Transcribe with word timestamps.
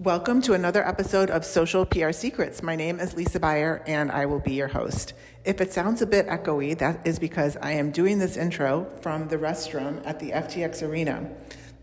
Welcome 0.00 0.42
to 0.42 0.54
another 0.54 0.84
episode 0.84 1.30
of 1.30 1.44
Social 1.44 1.86
PR 1.86 2.10
Secrets. 2.10 2.64
My 2.64 2.74
name 2.74 2.98
is 2.98 3.14
Lisa 3.14 3.38
Buyer 3.38 3.80
and 3.86 4.10
I 4.10 4.26
will 4.26 4.40
be 4.40 4.54
your 4.54 4.66
host. 4.66 5.12
If 5.44 5.60
it 5.60 5.72
sounds 5.72 6.02
a 6.02 6.06
bit 6.06 6.26
echoey, 6.26 6.76
that 6.78 7.06
is 7.06 7.20
because 7.20 7.56
I 7.58 7.74
am 7.74 7.92
doing 7.92 8.18
this 8.18 8.36
intro 8.36 8.90
from 9.02 9.28
the 9.28 9.38
restroom 9.38 10.04
at 10.04 10.18
the 10.18 10.32
FTX 10.32 10.82
Arena. 10.82 11.30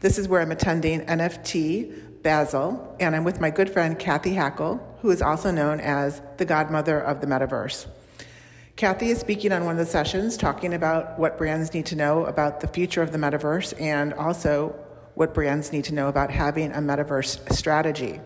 This 0.01 0.19
is 0.19 0.27
where 0.27 0.41
I'm 0.41 0.51
attending 0.51 1.05
NFT 1.05 2.21
Basel, 2.21 2.97
and 2.99 3.15
I'm 3.15 3.23
with 3.23 3.39
my 3.39 3.49
good 3.49 3.69
friend 3.69 3.97
Cathy 3.97 4.31
Hackl, 4.31 4.81
who 4.99 5.09
is 5.09 5.21
also 5.21 5.49
known 5.49 5.79
as 5.79 6.21
the 6.35 6.45
godmother 6.45 6.99
of 6.99 7.21
the 7.21 7.27
metaverse. 7.27 7.87
Cathy 8.75 9.11
is 9.11 9.19
speaking 9.19 9.53
on 9.53 9.63
one 9.63 9.79
of 9.79 9.85
the 9.85 9.89
sessions 9.89 10.35
talking 10.35 10.73
about 10.73 11.17
what 11.17 11.37
brands 11.37 11.73
need 11.73 11.85
to 11.85 11.95
know 11.95 12.25
about 12.25 12.59
the 12.59 12.67
future 12.67 13.01
of 13.01 13.13
the 13.13 13.17
metaverse 13.17 13.79
and 13.79 14.13
also 14.13 14.75
what 15.21 15.35
brands 15.35 15.71
need 15.71 15.83
to 15.83 15.93
know 15.93 16.07
about 16.07 16.31
having 16.31 16.71
a 16.71 16.79
metaverse 16.79 17.53
strategy. 17.53 18.19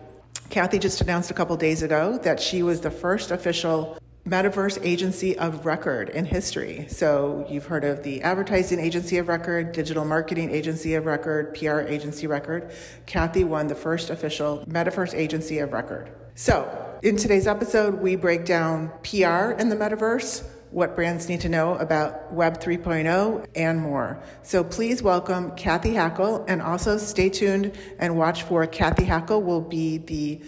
Cathy 0.48 0.78
just 0.78 0.98
announced 1.02 1.30
a 1.30 1.34
couple 1.34 1.54
days 1.54 1.82
ago 1.82 2.18
that 2.22 2.40
she 2.40 2.62
was 2.62 2.80
the 2.80 2.90
first 2.90 3.30
official 3.30 3.98
metaverse 4.26 4.78
agency 4.82 5.36
of 5.36 5.66
record 5.66 6.08
in 6.08 6.24
history. 6.24 6.86
So 6.88 7.44
you've 7.50 7.66
heard 7.66 7.84
of 7.84 8.02
the 8.02 8.22
advertising 8.22 8.80
agency 8.80 9.18
of 9.18 9.28
record, 9.28 9.72
digital 9.72 10.06
marketing 10.06 10.50
agency 10.50 10.94
of 10.94 11.04
record, 11.04 11.54
PR 11.54 11.80
agency 11.80 12.26
record. 12.26 12.72
Cathy 13.04 13.44
won 13.44 13.66
the 13.66 13.74
first 13.74 14.08
official 14.08 14.64
metaverse 14.66 15.12
agency 15.12 15.58
of 15.58 15.74
record. 15.74 16.10
So 16.34 16.98
in 17.02 17.18
today's 17.18 17.46
episode, 17.46 18.00
we 18.00 18.16
break 18.16 18.46
down 18.46 18.88
PR 19.02 19.52
in 19.60 19.68
the 19.68 19.76
metaverse, 19.76 20.48
what 20.76 20.94
brands 20.94 21.26
need 21.26 21.40
to 21.40 21.48
know 21.48 21.74
about 21.76 22.30
Web 22.30 22.60
3.0 22.60 23.46
and 23.54 23.80
more. 23.80 24.22
So 24.42 24.62
please 24.62 25.02
welcome 25.02 25.52
Cathy 25.52 25.92
Hackl 25.92 26.44
and 26.48 26.60
also 26.60 26.98
stay 26.98 27.30
tuned 27.30 27.72
and 27.98 28.18
watch 28.18 28.42
for 28.42 28.66
Cathy 28.66 29.06
Hackl 29.06 29.42
will 29.42 29.62
be 29.62 29.96
the 29.96 30.38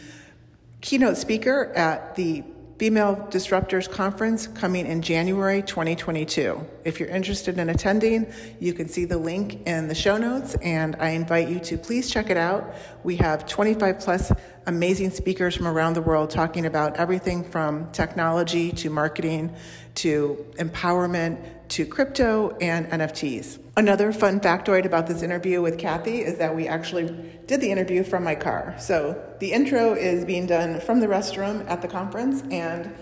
keynote 0.82 1.16
speaker 1.16 1.72
at 1.74 2.14
the 2.16 2.44
Female 2.78 3.26
Disruptors 3.30 3.90
Conference 3.90 4.46
coming 4.46 4.86
in 4.86 5.02
January 5.02 5.62
2022. 5.62 6.64
If 6.84 7.00
you're 7.00 7.08
interested 7.08 7.58
in 7.58 7.70
attending, 7.70 8.32
you 8.60 8.72
can 8.72 8.86
see 8.86 9.04
the 9.04 9.18
link 9.18 9.66
in 9.66 9.88
the 9.88 9.96
show 9.96 10.16
notes, 10.16 10.54
and 10.56 10.94
I 11.00 11.08
invite 11.10 11.48
you 11.48 11.58
to 11.58 11.76
please 11.76 12.08
check 12.08 12.30
it 12.30 12.36
out. 12.36 12.76
We 13.02 13.16
have 13.16 13.48
25 13.48 13.98
plus 13.98 14.30
amazing 14.68 15.10
speakers 15.10 15.56
from 15.56 15.66
around 15.66 15.94
the 15.94 16.02
world 16.02 16.28
talking 16.28 16.66
about 16.66 16.98
everything 16.98 17.42
from 17.42 17.90
technology 17.90 18.70
to 18.70 18.90
marketing 18.90 19.50
to 19.94 20.44
empowerment 20.58 21.42
to 21.68 21.86
crypto 21.86 22.54
and 22.60 22.86
NFTs. 22.88 23.58
Another 23.78 24.12
fun 24.12 24.40
factoid 24.40 24.84
about 24.84 25.06
this 25.06 25.22
interview 25.22 25.62
with 25.62 25.78
Cathy 25.78 26.20
is 26.20 26.36
that 26.36 26.54
we 26.54 26.68
actually 26.68 27.06
did 27.46 27.62
the 27.62 27.70
interview 27.70 28.04
from 28.04 28.22
my 28.22 28.34
car. 28.34 28.74
So 28.78 29.18
the 29.40 29.52
intro 29.52 29.94
is 29.94 30.26
being 30.26 30.46
done 30.46 30.80
from 30.80 31.00
the 31.00 31.06
restroom 31.06 31.66
at 31.66 31.80
the 31.80 31.88
conference, 31.88 32.42
and 32.50 32.94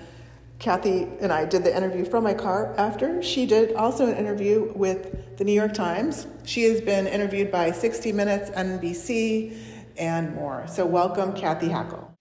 Cathy 0.61 1.08
and 1.20 1.33
I 1.33 1.47
did 1.47 1.64
the 1.64 1.77
interview 1.77 2.05
from 2.05 2.23
my 2.23 2.34
car 2.34 2.75
after. 2.78 3.23
She 3.25 3.45
did 3.45 3.75
also 3.75 4.06
an 4.06 4.17
interview 4.17 4.73
with 4.77 5.36
the 5.36 5.45
New 5.45 5.53
York 5.53 5.75
Times. 5.75 6.28
She 6.45 6.62
has 6.62 6.80
been 6.80 7.08
interviewed 7.08 7.51
by 7.51 7.73
60 7.73 8.12
Minutes, 8.12 8.51
NBC, 8.51 9.76
and 9.98 10.34
more. 10.34 10.66
So 10.66 10.86
welcome, 10.86 11.33
Cathy 11.33 11.69
Hackl. 11.69 12.12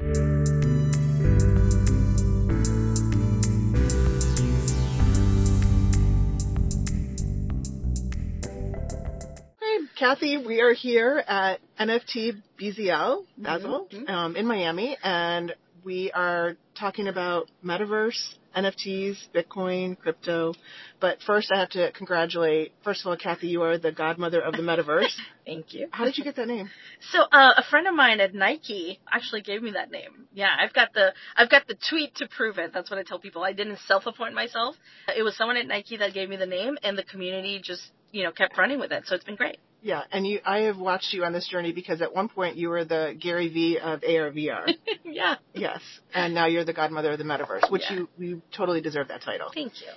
Cathy, 9.95 10.37
we 10.37 10.61
are 10.61 10.73
here 10.73 11.23
at 11.25 11.61
NFT 11.79 12.41
BZL, 12.59 13.25
Basel, 13.37 13.87
mm-hmm. 13.89 14.07
um, 14.07 14.35
in 14.35 14.45
Miami, 14.45 14.97
and 15.01 15.55
we 15.85 16.11
are 16.13 16.57
talking 16.77 17.07
about 17.07 17.49
metaverse, 17.63 18.33
NFTs, 18.57 19.17
Bitcoin, 19.33 19.97
crypto. 19.97 20.53
But 20.99 21.19
first, 21.25 21.51
I 21.53 21.59
have 21.59 21.69
to 21.69 21.91
congratulate. 21.91 22.73
First 22.83 23.01
of 23.01 23.07
all, 23.07 23.17
Cathy, 23.17 23.47
you 23.47 23.61
are 23.61 23.77
the 23.77 23.91
godmother 23.91 24.41
of 24.41 24.53
the 24.53 24.63
metaverse. 24.63 25.13
Thank 25.45 25.73
you. 25.73 25.87
How 25.91 26.05
did 26.05 26.17
you 26.17 26.23
get 26.23 26.35
that 26.37 26.47
name? 26.47 26.71
So, 27.11 27.21
uh, 27.21 27.53
a 27.57 27.63
friend 27.69 27.87
of 27.87 27.93
mine 27.93 28.19
at 28.19 28.33
Nike 28.33 28.99
actually 29.13 29.41
gave 29.41 29.61
me 29.61 29.71
that 29.71 29.91
name. 29.91 30.27
Yeah, 30.33 30.49
I've 30.59 30.73
got 30.73 30.93
the 30.93 31.13
I've 31.37 31.51
got 31.51 31.67
the 31.67 31.77
tweet 31.89 32.15
to 32.15 32.27
prove 32.27 32.57
it. 32.57 32.71
That's 32.73 32.89
what 32.89 32.97
I 32.97 33.03
tell 33.03 33.19
people. 33.19 33.43
I 33.43 33.53
didn't 33.53 33.77
self-appoint 33.87 34.33
myself. 34.33 34.75
It 35.15 35.21
was 35.21 35.37
someone 35.37 35.57
at 35.57 35.67
Nike 35.67 35.97
that 35.97 36.13
gave 36.13 36.29
me 36.29 36.35
the 36.35 36.47
name, 36.47 36.77
and 36.81 36.97
the 36.97 37.03
community 37.03 37.61
just 37.63 37.91
you 38.11 38.23
know 38.23 38.31
kept 38.31 38.57
running 38.57 38.79
with 38.79 38.91
it. 38.91 39.03
So 39.05 39.13
it's 39.13 39.23
been 39.23 39.35
great. 39.35 39.59
Yeah, 39.85 40.01
and 40.11 40.25
you, 40.25 40.39
I 40.43 40.61
have 40.61 40.79
watched 40.79 41.13
you 41.13 41.25
on 41.25 41.31
this 41.31 41.47
journey 41.47 41.71
because 41.71 42.01
at 42.01 42.11
one 42.11 42.27
point 42.27 42.55
you 42.55 42.69
were 42.69 42.85
the 42.85 43.15
Gary 43.19 43.49
Vee 43.49 43.77
of 43.77 44.01
ARVR. 44.01 44.73
Yeah. 45.03 45.35
Yes, 45.53 45.79
and 46.13 46.33
now 46.33 46.47
you're 46.47 46.65
the 46.65 46.73
godmother 46.73 47.11
of 47.11 47.19
the 47.19 47.23
metaverse, 47.23 47.71
which 47.71 47.83
yeah. 47.89 47.97
you 47.97 48.09
you 48.17 48.41
totally 48.51 48.81
deserve 48.81 49.07
that 49.07 49.21
title. 49.21 49.49
Thank 49.53 49.79
you. 49.79 49.87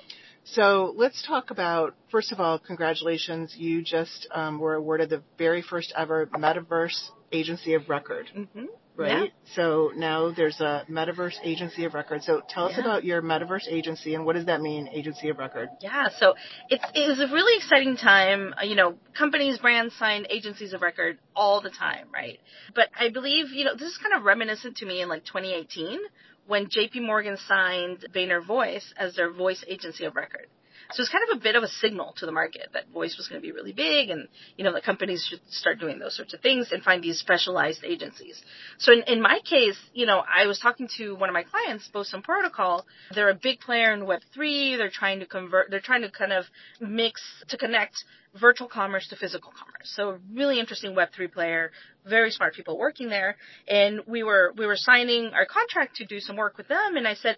So 0.45 0.95
let's 0.95 1.27
talk 1.27 1.51
about 1.51 1.97
first 2.13 2.31
of 2.31 2.39
all, 2.39 2.59
congratulations! 2.59 3.57
You 3.57 3.83
just 3.83 4.29
um, 4.31 4.61
were 4.61 4.75
awarded 4.75 5.09
the 5.11 5.23
very 5.39 5.63
first 5.63 5.93
ever 5.97 6.27
Metaverse 6.27 7.09
Agency 7.33 7.75
of 7.75 7.89
Record. 7.89 8.31
Mm-hmm 8.37 8.67
right? 8.99 9.33
Yeah. 9.33 9.55
So 9.55 9.93
now 9.97 10.33
there's 10.33 10.61
a 10.61 10.85
metaverse 10.91 11.37
agency 11.45 11.85
of 11.85 11.95
record. 11.95 12.23
So 12.23 12.43
tell 12.49 12.67
us 12.67 12.73
yeah. 12.77 12.83
about 12.83 13.05
your 13.05 13.23
metaverse 13.23 13.69
agency 13.69 14.15
and 14.15 14.27
what 14.27 14.35
does 14.35 14.47
that 14.47 14.61
mean, 14.61 14.89
agency 14.93 15.29
of 15.29 15.39
record? 15.39 15.69
Yeah, 15.81 16.09
so 16.19 16.35
it's 16.69 16.85
it 16.95 17.09
was 17.09 17.21
a 17.21 17.33
really 17.33 17.59
exciting 17.59 17.97
time. 17.97 18.55
Uh, 18.61 18.65
you 18.65 18.75
know, 18.75 18.95
companies, 19.17 19.59
brands 19.59 19.95
sign 19.97 20.27
agencies 20.29 20.73
of 20.73 20.83
record 20.83 21.19
all 21.35 21.61
the 21.61 21.71
time, 21.71 22.09
right? 22.13 22.41
But 22.75 22.89
I 22.99 23.11
believe 23.11 23.51
you 23.51 23.65
know 23.65 23.75
this 23.75 23.89
is 23.89 23.99
kind 23.99 24.15
of 24.15 24.25
reminiscent 24.25 24.77
to 24.79 24.87
me 24.87 25.01
in 25.01 25.09
like 25.09 25.25
2018 25.25 25.99
when 26.47 26.69
J.P. 26.71 27.01
Morgan 27.01 27.37
signed 27.47 28.07
Vayner 28.15 28.45
Voice 28.45 28.93
as 28.97 29.15
their 29.15 29.31
voice 29.31 29.63
agency 29.69 30.05
of 30.05 30.17
record. 30.17 30.47
So 30.93 31.03
it's 31.03 31.11
kind 31.11 31.25
of 31.31 31.39
a 31.39 31.41
bit 31.43 31.55
of 31.55 31.63
a 31.63 31.69
signal 31.69 32.15
to 32.19 32.27
the 32.27 32.33
market 32.33 32.69
that 32.73 32.89
voice 32.89 33.17
was 33.19 33.29
going 33.29 33.41
to 33.41 33.47
be 33.47 33.53
really 33.53 33.73
big 33.73 34.09
and, 34.09 34.27
you 34.57 34.65
know, 34.65 34.73
the 34.73 34.81
companies 34.81 35.27
should 35.29 35.41
start 35.51 35.79
doing 35.79 35.99
those 35.99 36.17
sorts 36.17 36.33
of 36.33 36.41
things 36.41 36.73
and 36.73 36.83
find 36.83 37.03
these 37.03 37.19
specialized 37.19 37.85
agencies. 37.85 38.41
So 38.79 38.93
in, 38.93 39.03
in 39.07 39.23
my 39.23 39.41
case, 39.45 39.77
you 39.93 40.07
know, 40.07 40.23
I 40.23 40.47
was 40.47 40.59
talking 40.59 40.89
to 40.97 41.15
one 41.15 41.29
of 41.29 41.35
my 41.35 41.43
clients, 41.43 41.89
Boson 41.89 42.23
Protocol. 42.23 42.87
They're 43.15 43.29
a 43.29 43.35
big 43.35 43.61
player 43.61 43.93
in 43.93 44.01
Web3. 44.01 44.79
They're 44.79 44.91
trying 44.91 45.21
to 45.21 45.27
convert, 45.27 45.71
they're 45.71 45.81
trying 45.81 46.03
to 46.03 46.11
kind 46.11 46.33
of 46.33 46.45
mix 46.81 47.23
to 47.49 47.59
connect 47.59 47.97
virtual 48.39 48.69
commerce 48.69 49.09
to 49.09 49.17
physical 49.17 49.53
commerce. 49.53 49.93
So 49.95 50.19
really 50.33 50.61
interesting 50.61 50.95
Web3 50.95 51.33
player, 51.33 51.71
very 52.07 52.31
smart 52.31 52.55
people 52.55 52.79
working 52.79 53.09
there. 53.09 53.37
And 53.67 54.01
we 54.07 54.23
were, 54.23 54.53
we 54.57 54.67
were 54.67 54.77
signing 54.77 55.33
our 55.35 55.47
contract 55.47 55.97
to 55.97 56.07
do 56.07 56.21
some 56.21 56.37
work 56.37 56.57
with 56.57 56.69
them. 56.69 56.97
And 56.97 57.07
I 57.07 57.15
said, 57.15 57.37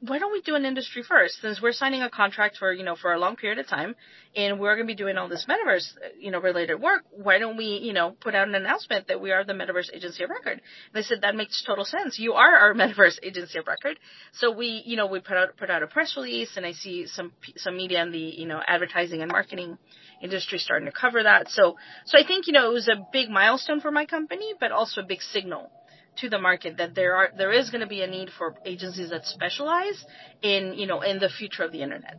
why 0.00 0.18
don't 0.18 0.32
we 0.32 0.42
do 0.42 0.54
an 0.54 0.66
industry 0.66 1.02
first? 1.02 1.40
Since 1.40 1.62
we're 1.62 1.72
signing 1.72 2.02
a 2.02 2.10
contract 2.10 2.58
for, 2.58 2.72
you 2.72 2.84
know, 2.84 2.96
for 2.96 3.14
a 3.14 3.18
long 3.18 3.36
period 3.36 3.58
of 3.58 3.66
time 3.66 3.94
and 4.34 4.60
we're 4.60 4.74
going 4.74 4.86
to 4.86 4.92
be 4.92 4.96
doing 4.96 5.16
all 5.16 5.28
this 5.28 5.46
metaverse, 5.48 5.88
you 6.18 6.30
know, 6.30 6.38
related 6.38 6.80
work, 6.80 7.04
why 7.10 7.38
don't 7.38 7.56
we, 7.56 7.80
you 7.82 7.94
know, 7.94 8.14
put 8.20 8.34
out 8.34 8.46
an 8.46 8.54
announcement 8.54 9.08
that 9.08 9.20
we 9.22 9.32
are 9.32 9.42
the 9.44 9.54
metaverse 9.54 9.92
agency 9.94 10.22
of 10.22 10.28
record? 10.28 10.60
And 10.60 10.62
they 10.92 11.02
said 11.02 11.22
that 11.22 11.34
makes 11.34 11.64
total 11.64 11.86
sense. 11.86 12.18
You 12.18 12.34
are 12.34 12.56
our 12.56 12.74
metaverse 12.74 13.18
agency 13.22 13.58
of 13.58 13.66
record. 13.66 13.98
So 14.32 14.52
we, 14.52 14.82
you 14.84 14.96
know, 14.96 15.06
we 15.06 15.20
put 15.20 15.38
out, 15.38 15.56
put 15.56 15.70
out 15.70 15.82
a 15.82 15.86
press 15.86 16.14
release 16.16 16.56
and 16.56 16.66
I 16.66 16.72
see 16.72 17.06
some, 17.06 17.32
some 17.56 17.76
media 17.76 18.02
in 18.02 18.12
the, 18.12 18.18
you 18.18 18.46
know, 18.46 18.60
advertising 18.66 19.22
and 19.22 19.32
marketing 19.32 19.78
industry 20.22 20.58
starting 20.58 20.86
to 20.86 20.92
cover 20.92 21.22
that. 21.22 21.48
So, 21.48 21.76
so 22.04 22.18
I 22.18 22.26
think, 22.26 22.46
you 22.46 22.52
know, 22.52 22.70
it 22.70 22.72
was 22.74 22.88
a 22.88 23.06
big 23.12 23.30
milestone 23.30 23.80
for 23.80 23.90
my 23.90 24.04
company, 24.04 24.52
but 24.60 24.72
also 24.72 25.00
a 25.00 25.04
big 25.04 25.22
signal 25.22 25.70
to 26.18 26.28
the 26.28 26.38
market 26.38 26.78
that 26.78 26.94
there 26.94 27.14
are 27.16 27.30
there 27.36 27.52
is 27.52 27.70
going 27.70 27.80
to 27.80 27.86
be 27.86 28.02
a 28.02 28.06
need 28.06 28.30
for 28.36 28.54
agencies 28.64 29.10
that 29.10 29.26
specialize 29.26 30.04
in 30.42 30.74
you 30.74 30.86
know 30.86 31.00
in 31.02 31.18
the 31.18 31.28
future 31.28 31.62
of 31.62 31.72
the 31.72 31.82
internet. 31.82 32.18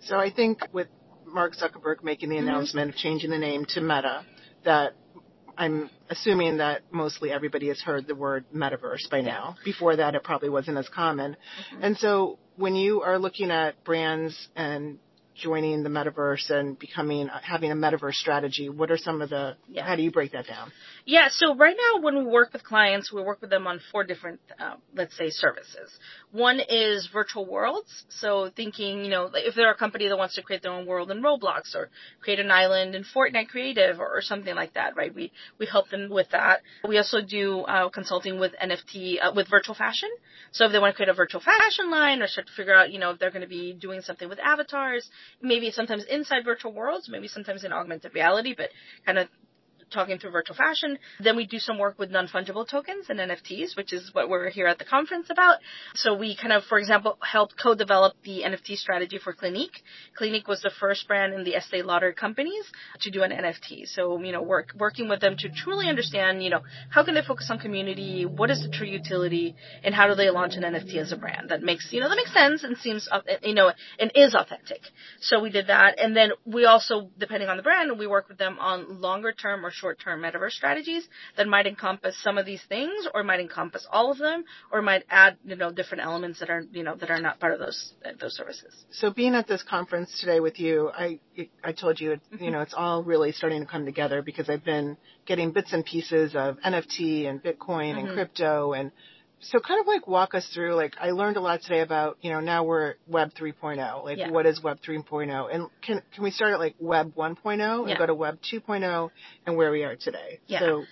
So 0.00 0.18
I 0.18 0.30
think 0.30 0.60
with 0.72 0.88
Mark 1.26 1.54
Zuckerberg 1.56 2.02
making 2.02 2.28
the 2.28 2.36
mm-hmm. 2.36 2.48
announcement 2.48 2.90
mm-hmm. 2.90 2.96
of 2.96 3.02
changing 3.02 3.30
the 3.30 3.38
name 3.38 3.64
to 3.70 3.80
Meta, 3.80 4.24
that 4.64 4.94
I'm 5.58 5.90
assuming 6.10 6.58
that 6.58 6.82
mostly 6.90 7.32
everybody 7.32 7.68
has 7.68 7.80
heard 7.80 8.06
the 8.06 8.14
word 8.14 8.44
metaverse 8.54 9.08
by 9.10 9.22
now. 9.22 9.56
Before 9.64 9.96
that, 9.96 10.14
it 10.14 10.22
probably 10.22 10.48
wasn't 10.48 10.78
as 10.78 10.88
common. 10.88 11.32
Mm-hmm. 11.72 11.84
And 11.84 11.96
so 11.98 12.38
when 12.56 12.74
you 12.74 13.02
are 13.02 13.18
looking 13.18 13.50
at 13.50 13.82
brands 13.84 14.48
and 14.54 14.98
joining 15.36 15.82
the 15.82 15.88
metaverse 15.88 16.50
and 16.50 16.78
becoming 16.78 17.28
having 17.42 17.70
a 17.70 17.74
metaverse 17.74 18.14
strategy? 18.14 18.68
What 18.68 18.90
are 18.90 18.98
some 18.98 19.22
of 19.22 19.30
the 19.30 19.56
yeah. 19.68 19.86
how 19.86 19.96
do 19.96 20.02
you 20.02 20.10
break 20.10 20.32
that 20.32 20.46
down? 20.46 20.72
Yeah 21.04 21.28
so 21.30 21.54
right 21.54 21.76
now 21.76 22.02
when 22.02 22.16
we 22.18 22.24
work 22.24 22.52
with 22.52 22.64
clients 22.64 23.12
we 23.12 23.22
work 23.22 23.40
with 23.40 23.50
them 23.50 23.66
on 23.66 23.80
four 23.92 24.04
different 24.04 24.40
uh, 24.58 24.74
let's 24.94 25.16
say 25.16 25.30
services. 25.30 25.90
One 26.32 26.60
is 26.60 27.08
virtual 27.12 27.46
worlds 27.46 28.04
so 28.08 28.50
thinking 28.54 29.04
you 29.04 29.10
know 29.10 29.30
if 29.34 29.54
they're 29.54 29.70
a 29.70 29.76
company 29.76 30.08
that 30.08 30.16
wants 30.16 30.34
to 30.36 30.42
create 30.42 30.62
their 30.62 30.72
own 30.72 30.86
world 30.86 31.10
in 31.10 31.22
roblox 31.22 31.74
or 31.74 31.90
create 32.20 32.40
an 32.40 32.50
island 32.50 32.94
in 32.94 33.04
fortnite 33.04 33.48
creative 33.48 34.00
or, 34.00 34.16
or 34.16 34.22
something 34.22 34.54
like 34.54 34.74
that 34.74 34.96
right? 34.96 35.14
We 35.14 35.32
we 35.58 35.66
help 35.66 35.90
them 35.90 36.08
with 36.10 36.30
that. 36.30 36.60
We 36.88 36.98
also 36.98 37.20
do 37.20 37.60
uh, 37.60 37.88
consulting 37.90 38.38
with 38.38 38.52
nft 38.62 39.16
uh, 39.22 39.32
with 39.34 39.48
virtual 39.48 39.74
fashion. 39.74 40.08
So 40.52 40.66
if 40.66 40.72
they 40.72 40.78
want 40.78 40.92
to 40.94 40.96
create 40.96 41.08
a 41.08 41.14
virtual 41.14 41.40
fashion 41.40 41.90
line 41.90 42.22
or 42.22 42.26
start 42.26 42.46
to 42.46 42.52
figure 42.52 42.74
out 42.74 42.92
you 42.92 42.98
know 42.98 43.10
if 43.10 43.18
they're 43.18 43.30
going 43.30 43.42
to 43.42 43.48
be 43.48 43.72
doing 43.72 44.00
something 44.00 44.28
with 44.28 44.38
avatars 44.38 45.08
maybe 45.42 45.70
sometimes 45.70 46.04
inside 46.04 46.44
virtual 46.44 46.72
worlds, 46.72 47.08
maybe 47.08 47.28
sometimes 47.28 47.64
in 47.64 47.72
augmented 47.72 48.14
reality, 48.14 48.54
but 48.56 48.70
kind 49.04 49.18
of 49.18 49.28
talking 49.90 50.18
through 50.18 50.30
virtual 50.30 50.56
fashion. 50.56 50.98
Then 51.20 51.36
we 51.36 51.46
do 51.46 51.58
some 51.58 51.78
work 51.78 51.98
with 51.98 52.10
non-fungible 52.10 52.68
tokens 52.68 53.06
and 53.08 53.18
NFTs, 53.18 53.76
which 53.76 53.92
is 53.92 54.10
what 54.12 54.28
we're 54.28 54.50
here 54.50 54.66
at 54.66 54.78
the 54.78 54.84
conference 54.84 55.28
about. 55.30 55.58
So 55.94 56.14
we 56.14 56.36
kind 56.36 56.52
of, 56.52 56.64
for 56.64 56.78
example, 56.78 57.18
helped 57.22 57.54
co-develop 57.60 58.14
the 58.24 58.42
NFT 58.42 58.76
strategy 58.76 59.18
for 59.22 59.32
Clinique. 59.32 59.82
Clinique 60.16 60.48
was 60.48 60.60
the 60.62 60.70
first 60.80 61.06
brand 61.06 61.34
in 61.34 61.44
the 61.44 61.56
Estee 61.56 61.82
Lauder 61.82 62.12
companies 62.12 62.64
to 63.00 63.10
do 63.10 63.22
an 63.22 63.30
NFT. 63.30 63.86
So, 63.86 64.20
you 64.22 64.32
know, 64.32 64.42
work, 64.42 64.72
working 64.78 65.08
with 65.08 65.20
them 65.20 65.36
to 65.38 65.48
truly 65.48 65.88
understand, 65.88 66.42
you 66.42 66.50
know, 66.50 66.60
how 66.90 67.04
can 67.04 67.14
they 67.14 67.22
focus 67.22 67.48
on 67.50 67.58
community? 67.58 68.26
What 68.26 68.50
is 68.50 68.62
the 68.62 68.68
true 68.68 68.86
utility? 68.86 69.54
And 69.84 69.94
how 69.94 70.08
do 70.08 70.14
they 70.14 70.30
launch 70.30 70.54
an 70.56 70.62
NFT 70.62 70.96
as 70.96 71.12
a 71.12 71.16
brand 71.16 71.50
that 71.50 71.62
makes, 71.62 71.92
you 71.92 72.00
know, 72.00 72.08
that 72.08 72.16
makes 72.16 72.32
sense 72.32 72.64
and 72.64 72.76
seems, 72.78 73.08
you 73.42 73.54
know, 73.54 73.72
and 73.98 74.10
is 74.14 74.34
authentic. 74.34 74.80
So 75.20 75.40
we 75.40 75.50
did 75.50 75.68
that. 75.68 75.98
And 75.98 76.16
then 76.16 76.30
we 76.44 76.64
also, 76.64 77.10
depending 77.18 77.48
on 77.48 77.56
the 77.56 77.62
brand, 77.62 77.98
we 77.98 78.06
work 78.06 78.28
with 78.28 78.38
them 78.38 78.58
on 78.58 79.00
longer 79.00 79.32
term 79.32 79.64
or 79.64 79.70
short 79.76 79.98
term 80.00 80.22
metaverse 80.22 80.52
strategies 80.52 81.06
that 81.36 81.46
might 81.46 81.66
encompass 81.66 82.16
some 82.22 82.38
of 82.38 82.46
these 82.46 82.62
things 82.68 83.06
or 83.14 83.22
might 83.22 83.40
encompass 83.40 83.86
all 83.90 84.10
of 84.10 84.18
them 84.18 84.44
or 84.72 84.82
might 84.82 85.04
add, 85.08 85.36
you 85.44 85.56
know, 85.56 85.70
different 85.70 86.04
elements 86.04 86.40
that 86.40 86.50
are, 86.50 86.64
you 86.72 86.82
know, 86.82 86.94
that 86.96 87.10
are 87.10 87.20
not 87.20 87.38
part 87.38 87.52
of 87.52 87.58
those, 87.58 87.92
those 88.20 88.34
services. 88.34 88.72
So 88.90 89.10
being 89.10 89.34
at 89.34 89.46
this 89.46 89.62
conference 89.62 90.20
today 90.20 90.40
with 90.40 90.58
you, 90.58 90.90
I, 90.92 91.20
I 91.62 91.72
told 91.72 92.00
you, 92.00 92.10
mm-hmm. 92.10 92.42
you 92.42 92.50
know, 92.50 92.60
it's 92.60 92.74
all 92.74 93.02
really 93.02 93.32
starting 93.32 93.60
to 93.60 93.66
come 93.66 93.84
together 93.84 94.22
because 94.22 94.48
I've 94.48 94.64
been 94.64 94.96
getting 95.26 95.52
bits 95.52 95.72
and 95.72 95.84
pieces 95.84 96.34
of 96.34 96.58
NFT 96.60 97.28
and 97.28 97.42
Bitcoin 97.42 97.94
mm-hmm. 97.94 97.98
and 97.98 98.08
crypto 98.14 98.72
and 98.72 98.92
so 99.40 99.58
kind 99.60 99.80
of 99.80 99.86
like 99.86 100.06
walk 100.06 100.34
us 100.34 100.48
through 100.54 100.74
like 100.74 100.94
I 101.00 101.10
learned 101.10 101.36
a 101.36 101.40
lot 101.40 101.62
today 101.62 101.80
about 101.80 102.18
you 102.20 102.30
know 102.30 102.40
now 102.40 102.64
we're 102.64 102.90
at 102.90 102.96
web 103.06 103.32
3.0 103.34 104.04
like 104.04 104.18
yeah. 104.18 104.30
what 104.30 104.46
is 104.46 104.62
web 104.62 104.78
3.0 104.86 105.54
and 105.54 105.68
can 105.82 106.02
can 106.14 106.24
we 106.24 106.30
start 106.30 106.52
at 106.52 106.58
like 106.58 106.74
web 106.80 107.14
1.0 107.14 107.80
and 107.80 107.88
yeah. 107.88 107.98
go 107.98 108.06
to 108.06 108.14
web 108.14 108.38
2.0 108.52 109.10
and 109.46 109.56
where 109.56 109.70
we 109.70 109.84
are 109.84 109.96
today 109.96 110.40
yeah. 110.46 110.60
so 110.60 110.84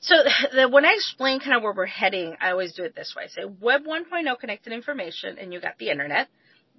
so 0.00 0.14
the, 0.54 0.68
when 0.68 0.84
I 0.84 0.92
explain 0.94 1.40
kind 1.40 1.56
of 1.56 1.62
where 1.62 1.72
we're 1.72 1.86
heading, 1.86 2.36
I 2.40 2.52
always 2.52 2.72
do 2.72 2.84
it 2.84 2.94
this 2.94 3.14
way. 3.16 3.26
Say 3.28 3.42
Web 3.60 3.82
1.0 3.84 4.38
connected 4.38 4.72
information, 4.72 5.38
and 5.38 5.52
you 5.52 5.60
got 5.60 5.78
the 5.78 5.90
internet 5.90 6.28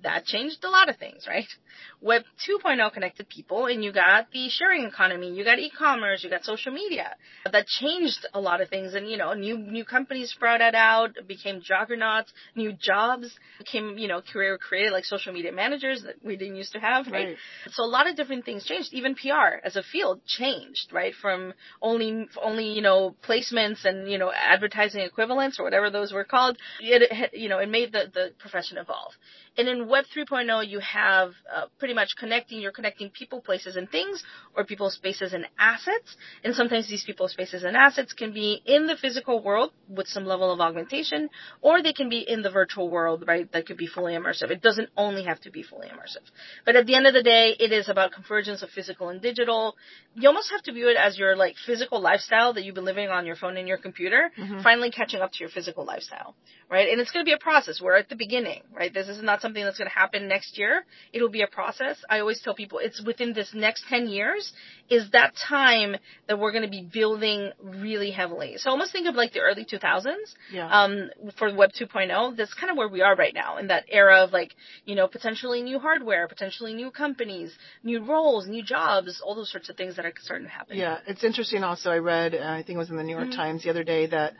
that 0.03 0.25
changed 0.25 0.63
a 0.63 0.69
lot 0.69 0.89
of 0.89 0.97
things, 0.97 1.25
right? 1.27 1.47
Web 2.01 2.23
2.0 2.47 2.93
connected 2.93 3.27
people 3.27 3.65
and 3.65 3.83
you 3.83 3.91
got 3.91 4.31
the 4.31 4.49
sharing 4.49 4.85
economy, 4.85 5.33
you 5.33 5.43
got 5.43 5.59
e-commerce, 5.59 6.23
you 6.23 6.29
got 6.29 6.43
social 6.43 6.71
media. 6.71 7.15
That 7.51 7.67
changed 7.67 8.25
a 8.33 8.39
lot 8.39 8.61
of 8.61 8.69
things 8.69 8.93
and 8.93 9.09
you 9.09 9.17
know, 9.17 9.33
new 9.33 9.57
new 9.57 9.85
companies 9.85 10.31
sprouted 10.31 10.75
out, 10.75 11.11
became 11.27 11.61
juggernauts, 11.61 12.31
new 12.55 12.73
jobs 12.73 13.29
became, 13.57 13.97
you 13.97 14.07
know, 14.07 14.21
career 14.21 14.57
created 14.57 14.93
like 14.93 15.05
social 15.05 15.33
media 15.33 15.51
managers 15.51 16.03
that 16.03 16.15
we 16.23 16.37
didn't 16.37 16.55
used 16.55 16.73
to 16.73 16.79
have, 16.79 17.07
right? 17.07 17.27
right? 17.27 17.37
So 17.71 17.83
a 17.83 17.87
lot 17.87 18.09
of 18.09 18.15
different 18.15 18.45
things 18.45 18.65
changed. 18.65 18.89
Even 18.93 19.15
PR 19.15 19.59
as 19.63 19.75
a 19.75 19.83
field 19.83 20.21
changed, 20.25 20.91
right? 20.91 21.13
From 21.21 21.53
only 21.81 22.27
only, 22.41 22.71
you 22.71 22.81
know, 22.81 23.15
placements 23.27 23.85
and, 23.85 24.09
you 24.09 24.17
know, 24.17 24.31
advertising 24.31 25.01
equivalents 25.01 25.59
or 25.59 25.63
whatever 25.63 25.89
those 25.89 26.13
were 26.13 26.23
called. 26.23 26.57
It, 26.79 27.33
you 27.33 27.49
know, 27.49 27.59
it 27.59 27.69
made 27.69 27.91
the 27.91 28.05
the 28.13 28.31
profession 28.39 28.77
evolve. 28.77 29.13
And 29.57 29.67
in 29.67 29.88
Web 29.89 30.05
3.0, 30.15 30.67
you 30.69 30.79
have 30.79 31.31
uh, 31.53 31.65
pretty 31.79 31.95
much 31.95 32.09
connecting, 32.17 32.61
you're 32.61 32.71
connecting 32.71 33.09
people, 33.09 33.41
places, 33.41 33.75
and 33.75 33.89
things, 33.89 34.23
or 34.55 34.63
people, 34.63 34.89
spaces, 34.91 35.33
and 35.33 35.47
assets. 35.57 36.15
And 36.43 36.53
sometimes 36.53 36.87
these 36.87 37.03
people, 37.03 37.27
spaces, 37.27 37.63
and 37.63 37.75
assets 37.75 38.13
can 38.13 38.31
be 38.31 38.61
in 38.65 38.85
the 38.85 38.95
physical 38.95 39.41
world 39.41 39.71
with 39.89 40.07
some 40.07 40.25
level 40.25 40.51
of 40.51 40.59
augmentation, 40.59 41.29
or 41.61 41.81
they 41.81 41.93
can 41.93 42.07
be 42.07 42.19
in 42.19 42.43
the 42.43 42.51
virtual 42.51 42.89
world, 42.89 43.23
right? 43.27 43.51
That 43.51 43.65
could 43.65 43.77
be 43.77 43.87
fully 43.87 44.13
immersive. 44.13 44.51
It 44.51 44.61
doesn't 44.61 44.89
only 44.95 45.23
have 45.23 45.39
to 45.41 45.51
be 45.51 45.63
fully 45.63 45.87
immersive. 45.87 46.29
But 46.65 46.75
at 46.75 46.85
the 46.85 46.93
end 46.93 47.07
of 47.07 47.13
the 47.13 47.23
day, 47.23 47.55
it 47.59 47.71
is 47.71 47.89
about 47.89 48.11
convergence 48.11 48.61
of 48.61 48.69
physical 48.69 49.09
and 49.09 49.19
digital. 49.19 49.75
You 50.13 50.27
almost 50.29 50.51
have 50.51 50.61
to 50.63 50.71
view 50.71 50.89
it 50.89 50.97
as 50.97 51.17
your 51.17 51.35
like 51.35 51.55
physical 51.65 51.99
lifestyle 51.99 52.53
that 52.53 52.63
you've 52.63 52.75
been 52.75 52.85
living 52.85 53.09
on 53.09 53.25
your 53.25 53.35
phone 53.35 53.57
and 53.57 53.67
your 53.67 53.77
computer, 53.77 54.31
mm-hmm. 54.37 54.61
finally 54.61 54.91
catching 54.91 55.21
up 55.21 55.31
to 55.31 55.39
your 55.39 55.49
physical 55.49 55.83
lifestyle, 55.83 56.35
right? 56.69 56.89
And 56.89 57.01
it's 57.01 57.11
going 57.11 57.25
to 57.25 57.29
be 57.29 57.33
a 57.33 57.39
process. 57.39 57.81
We're 57.81 57.97
at 57.97 58.09
the 58.09 58.15
beginning, 58.15 58.61
right? 58.71 58.93
This 58.93 59.07
is 59.07 59.23
not 59.23 59.39
not 59.39 59.41
something 59.41 59.63
that's 59.63 59.78
going 59.79 59.89
to 59.89 59.97
happen 59.97 60.27
next 60.27 60.57
year. 60.57 60.85
It'll 61.11 61.29
be 61.29 61.41
a 61.41 61.47
process. 61.47 61.97
I 62.09 62.19
always 62.19 62.39
tell 62.41 62.53
people 62.53 62.79
it's 62.79 63.03
within 63.03 63.33
this 63.33 63.49
next 63.53 63.85
10 63.89 64.07
years 64.07 64.53
is 64.89 65.09
that 65.11 65.33
time 65.47 65.95
that 66.27 66.37
we're 66.37 66.51
going 66.51 66.63
to 66.63 66.69
be 66.69 66.81
building 66.81 67.51
really 67.61 68.11
heavily. 68.11 68.55
So 68.57 68.69
almost 68.69 68.91
think 68.91 69.07
of 69.07 69.15
like 69.15 69.33
the 69.33 69.39
early 69.39 69.65
2000s 69.65 70.15
yeah. 70.51 70.69
um, 70.69 71.09
for 71.37 71.53
Web 71.53 71.71
2.0. 71.79 72.37
That's 72.37 72.53
kind 72.53 72.71
of 72.71 72.77
where 72.77 72.87
we 72.87 73.01
are 73.01 73.15
right 73.15 73.33
now 73.33 73.57
in 73.57 73.67
that 73.67 73.85
era 73.89 74.23
of 74.23 74.31
like, 74.31 74.55
you 74.85 74.95
know, 74.95 75.07
potentially 75.07 75.61
new 75.61 75.79
hardware, 75.79 76.27
potentially 76.27 76.73
new 76.73 76.91
companies, 76.91 77.51
new 77.83 78.03
roles, 78.03 78.47
new 78.47 78.63
jobs, 78.63 79.21
all 79.25 79.35
those 79.35 79.51
sorts 79.51 79.69
of 79.69 79.77
things 79.77 79.95
that 79.95 80.05
are 80.05 80.13
starting 80.19 80.47
to 80.47 80.53
happen. 80.53 80.77
Yeah, 80.77 80.99
it's 81.07 81.23
interesting 81.23 81.63
also. 81.63 81.89
I 81.89 81.97
read, 81.97 82.35
uh, 82.35 82.39
I 82.39 82.63
think 82.63 82.75
it 82.75 82.79
was 82.79 82.89
in 82.89 82.97
the 82.97 83.03
New 83.03 83.15
York 83.15 83.29
mm-hmm. 83.29 83.39
Times 83.39 83.63
the 83.63 83.69
other 83.69 83.83
day 83.83 84.07
that 84.07 84.33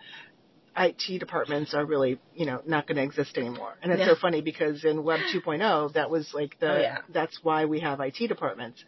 IT 0.79 1.19
departments 1.19 1.73
are 1.73 1.85
really, 1.85 2.19
you 2.33 2.45
know, 2.45 2.61
not 2.65 2.87
going 2.87 2.95
to 2.95 3.03
exist 3.03 3.37
anymore. 3.37 3.75
And 3.83 3.91
it's 3.91 3.99
yeah. 3.99 4.07
so 4.07 4.15
funny 4.15 4.41
because 4.41 4.85
in 4.85 5.03
Web 5.03 5.19
2.0, 5.33 5.93
that 5.93 6.09
was 6.09 6.31
like 6.33 6.57
the, 6.59 6.71
oh, 6.71 6.79
yeah. 6.79 6.97
that's 7.13 7.37
why 7.43 7.65
we 7.65 7.81
have 7.81 7.99
IT 7.99 8.27
departments. 8.27 8.83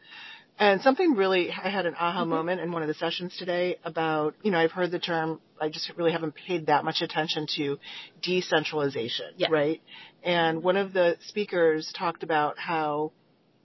And 0.57 0.81
something 0.81 1.15
really, 1.15 1.51
I 1.51 1.69
had 1.69 1.85
an 1.85 1.95
aha 1.95 2.21
mm-hmm. 2.21 2.29
moment 2.29 2.61
in 2.61 2.71
one 2.71 2.81
of 2.81 2.87
the 2.87 2.93
sessions 2.93 3.35
today 3.37 3.77
about, 3.83 4.35
you 4.41 4.51
know, 4.51 4.59
I've 4.59 4.71
heard 4.71 4.91
the 4.91 4.99
term, 4.99 5.41
I 5.59 5.69
just 5.69 5.91
really 5.97 6.11
haven't 6.13 6.35
paid 6.35 6.67
that 6.67 6.85
much 6.85 7.01
attention 7.01 7.45
to 7.57 7.77
decentralization, 8.21 9.33
yeah. 9.35 9.47
right? 9.49 9.81
And 10.23 10.63
one 10.63 10.77
of 10.77 10.93
the 10.93 11.17
speakers 11.27 11.91
talked 11.97 12.23
about 12.23 12.57
how 12.57 13.11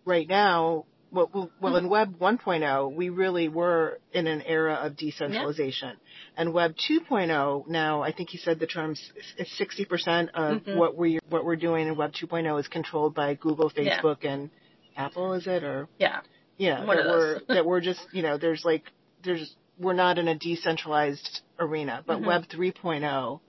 right 0.05 0.27
now 0.29 0.87
well, 1.11 1.31
well, 1.33 1.51
well, 1.61 1.77
in 1.77 1.89
Web 1.89 2.19
1.0, 2.19 2.93
we 2.95 3.09
really 3.09 3.49
were 3.49 3.99
in 4.13 4.27
an 4.27 4.43
era 4.43 4.75
of 4.75 4.97
decentralization. 4.97 5.97
And 6.37 6.53
Web 6.53 6.75
2.0 6.77 7.69
now, 7.69 8.03
I 8.03 8.13
think 8.13 8.31
he 8.31 8.39
said 8.39 8.59
the 8.59 8.67
term 8.67 8.93
is 8.93 9.11
60% 9.59 10.31
of 10.35 10.63
mm-hmm. 10.63 10.79
what 10.79 10.97
we 10.97 11.19
what 11.29 11.45
we're 11.45 11.57
doing 11.57 11.89
in 11.89 11.97
Web 11.97 12.13
2.0 12.13 12.61
is 12.61 12.69
controlled 12.69 13.15
by 13.15 13.35
Google, 13.35 13.71
Facebook, 13.71 14.19
yeah. 14.23 14.33
and 14.33 14.51
Apple. 14.97 15.35
Is 15.35 15.47
it 15.47 15.63
or 15.63 15.89
yeah, 15.99 16.21
yeah, 16.57 16.85
One 16.85 16.97
that 16.97 17.07
we're 17.07 17.41
that 17.49 17.67
we're 17.67 17.81
just 17.81 18.01
you 18.13 18.23
know 18.23 18.39
there's 18.39 18.65
like 18.65 18.85
there's 19.25 19.55
we're 19.79 19.93
not 19.93 20.19
in 20.19 20.29
a 20.29 20.35
decentralized 20.35 21.43
arena, 21.59 22.03
but 22.07 22.19
mm-hmm. 22.19 22.27
Web 22.27 22.45
3.0 22.49 23.41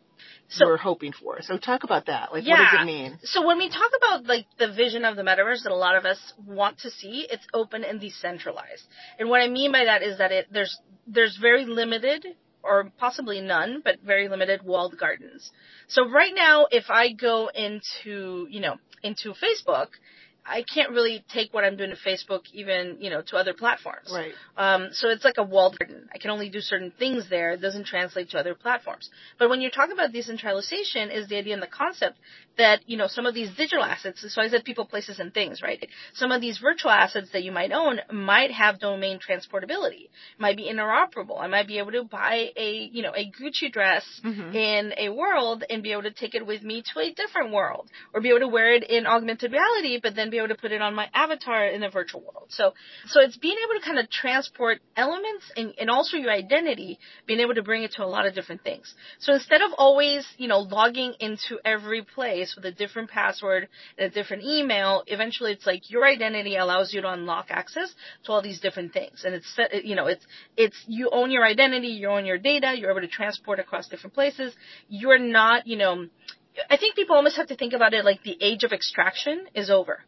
so, 0.48 0.66
we're 0.66 0.78
hoping 0.78 1.12
for. 1.12 1.42
So 1.42 1.58
talk 1.58 1.84
about 1.84 2.06
that. 2.08 2.32
Like, 2.32 2.46
yeah. 2.46 2.60
what 2.60 2.72
does 2.72 2.82
it 2.82 2.86
mean? 2.86 3.20
So 3.24 3.46
when 3.46 3.58
we 3.58 3.70
talk 3.70 3.92
about 3.98 4.26
like 4.26 4.46
the 4.58 4.72
vision 4.72 5.06
of 5.06 5.16
the 5.16 5.24
metaverse 5.24 5.64
that 5.64 5.72
a 5.72 5.76
lot 5.76 5.96
of 5.96 6.06
us 6.06 6.34
want 6.46 6.80
to 6.80 6.92
see, 6.92 7.28
it's 7.30 7.46
open 7.54 7.84
and 7.84 8.00
decentralized. 8.00 8.84
And 9.20 9.30
what 9.30 9.42
I 9.42 9.48
mean 9.48 9.72
by 9.72 9.86
that 9.86 10.04
is 10.04 10.18
that 10.20 10.32
it 10.32 10.48
there's 10.52 10.80
there's 11.06 11.38
very 11.38 11.66
limited 11.66 12.26
or 12.64 12.92
possibly 12.98 13.42
none, 13.42 13.82
but 13.84 14.02
very 14.02 14.28
limited 14.30 14.62
walled 14.64 14.98
gardens. 14.98 15.52
So 15.88 16.10
right 16.10 16.34
now, 16.36 16.68
if 16.70 16.86
I 16.90 17.14
go 17.14 17.50
into 17.54 18.48
you 18.50 18.60
know 18.62 18.76
into 19.04 19.34
Facebook 19.34 19.90
I 20.48 20.64
can't 20.74 20.92
really 20.92 21.24
take 21.32 21.54
what 21.54 21.64
I'm 21.64 21.76
doing 21.76 21.92
to 21.92 21.98
Facebook 21.98 22.42
even, 22.54 22.98
you 23.00 23.10
know, 23.10 23.22
to 23.28 23.38
other 23.38 23.54
platforms. 23.54 24.12
Right. 24.14 24.34
Um, 24.56 24.90
so 24.92 25.10
it's 25.10 25.26
like 25.26 25.38
a 25.38 25.44
walled 25.44 25.78
garden. 25.78 26.08
I 26.14 26.18
can 26.18 26.32
only 26.32 26.50
do 26.50 26.62
certain 26.62 26.92
things 26.98 27.30
there. 27.30 27.52
It 27.52 27.62
doesn't 27.62 27.86
translate 27.86 28.30
to 28.30 28.40
other 28.40 28.56
platforms. 28.56 29.10
But 29.38 29.50
when 29.50 29.62
you're 29.62 29.72
talking 29.72 29.94
about 29.94 30.14
decentralization 30.14 31.12
is 31.12 31.28
the 31.28 31.38
idea 31.38 31.54
and 31.54 31.62
the 31.62 31.68
concept 31.68 32.18
that, 32.58 32.80
you 32.88 32.98
know, 32.98 33.08
some 33.08 33.26
of 33.26 33.36
these 33.36 33.50
digital 33.56 33.84
assets, 33.84 34.26
so 34.34 34.42
I 34.42 34.48
said 34.48 34.64
people, 34.64 34.86
places, 34.86 35.20
and 35.20 35.34
things, 35.34 35.62
right? 35.62 35.86
Some 36.14 36.32
of 36.32 36.42
these 36.42 36.58
virtual 36.58 36.92
assets 36.92 37.30
that 37.34 37.44
you 37.44 37.52
might 37.52 37.72
own 37.72 38.00
might 38.12 38.52
have 38.52 38.80
domain 38.80 39.20
transportability, 39.20 40.10
might 40.40 40.58
be 40.58 40.72
interoperable. 40.72 41.40
I 41.40 41.48
might 41.48 41.68
be 41.68 41.78
able 41.78 41.92
to 41.92 42.04
buy 42.04 42.50
a, 42.56 42.90
you 42.92 43.04
know, 43.04 43.14
a 43.16 43.30
Gucci 43.32 43.72
dress 43.72 44.04
mm-hmm. 44.24 44.56
in 44.56 44.94
a 44.98 45.10
world 45.10 45.64
and 45.70 45.84
be 45.84 45.92
able 45.92 46.04
to 46.04 46.12
take 46.12 46.34
it 46.34 46.46
with 46.46 46.64
me 46.64 46.84
to 46.94 47.00
a 47.00 47.14
different 47.14 47.52
world 47.52 47.90
or 48.14 48.22
be 48.22 48.30
able 48.30 48.40
to 48.40 48.48
wear 48.48 48.74
it 48.74 48.84
in 48.90 49.06
augmented 49.06 49.52
reality, 49.52 50.00
but 50.02 50.16
then 50.16 50.30
be 50.30 50.37
able 50.38 50.50
to 50.50 50.56
put 50.56 50.72
it 50.72 50.82
on 50.82 50.96
my 50.96 51.08
avatar 51.14 51.68
in 51.68 51.82
the 51.82 51.90
virtual 51.90 52.22
world. 52.22 52.48
So, 52.50 52.74
so 53.08 53.22
it's 53.22 53.38
being 53.38 53.58
able 53.64 53.80
to 53.80 53.86
kind 53.86 54.00
of 54.00 54.10
transport 54.10 54.80
elements 54.96 55.52
and, 55.56 55.74
and 55.80 55.90
also 55.90 56.18
your 56.18 56.32
identity, 56.32 57.00
being 57.26 57.40
able 57.40 57.56
to 57.56 57.64
bring 57.64 57.84
it 57.84 57.94
to 57.94 58.04
a 58.04 58.06
lot 58.06 58.26
of 58.26 58.34
different 58.34 58.64
things. 58.64 58.94
So 59.20 59.34
instead 59.34 59.62
of 59.62 59.72
always, 59.78 60.26
you 60.38 60.48
know, 60.48 60.60
logging 60.60 61.14
into 61.20 61.60
every 61.64 62.04
place 62.04 62.56
with 62.56 62.66
a 62.66 62.72
different 62.72 63.10
password 63.10 63.68
and 63.98 64.12
a 64.12 64.14
different 64.14 64.44
email, 64.44 65.04
eventually 65.08 65.52
it's 65.52 65.66
like 65.66 65.90
your 65.90 66.06
identity 66.06 66.56
allows 66.56 66.94
you 66.94 67.02
to 67.02 67.10
unlock 67.10 67.48
access 67.50 67.94
to 68.26 68.32
all 68.32 68.42
these 68.42 68.60
different 68.60 68.94
things. 68.94 69.24
And 69.26 69.34
it's, 69.34 69.60
you 69.84 69.96
know, 69.96 70.08
it's, 70.08 70.26
it's, 70.56 70.78
you 70.88 71.10
own 71.12 71.32
your 71.32 71.46
identity, 71.46 71.88
you 71.88 72.10
own 72.10 72.26
your 72.26 72.38
data, 72.38 72.76
you're 72.78 72.92
able 72.92 73.02
to 73.02 73.08
transport 73.08 73.60
across 73.60 73.88
different 73.88 74.14
places. 74.14 74.54
You're 74.90 75.20
not, 75.20 75.68
you 75.68 75.78
know, 75.78 76.08
I 76.70 76.78
think 76.78 76.96
people 76.96 77.16
almost 77.16 77.38
have 77.38 77.48
to 77.48 77.56
think 77.56 77.74
about 77.74 77.94
it 77.94 78.04
like 78.04 78.24
the 78.24 78.38
age 78.42 78.64
of 78.64 78.72
extraction 78.72 79.46
is 79.54 79.70
over 79.70 80.04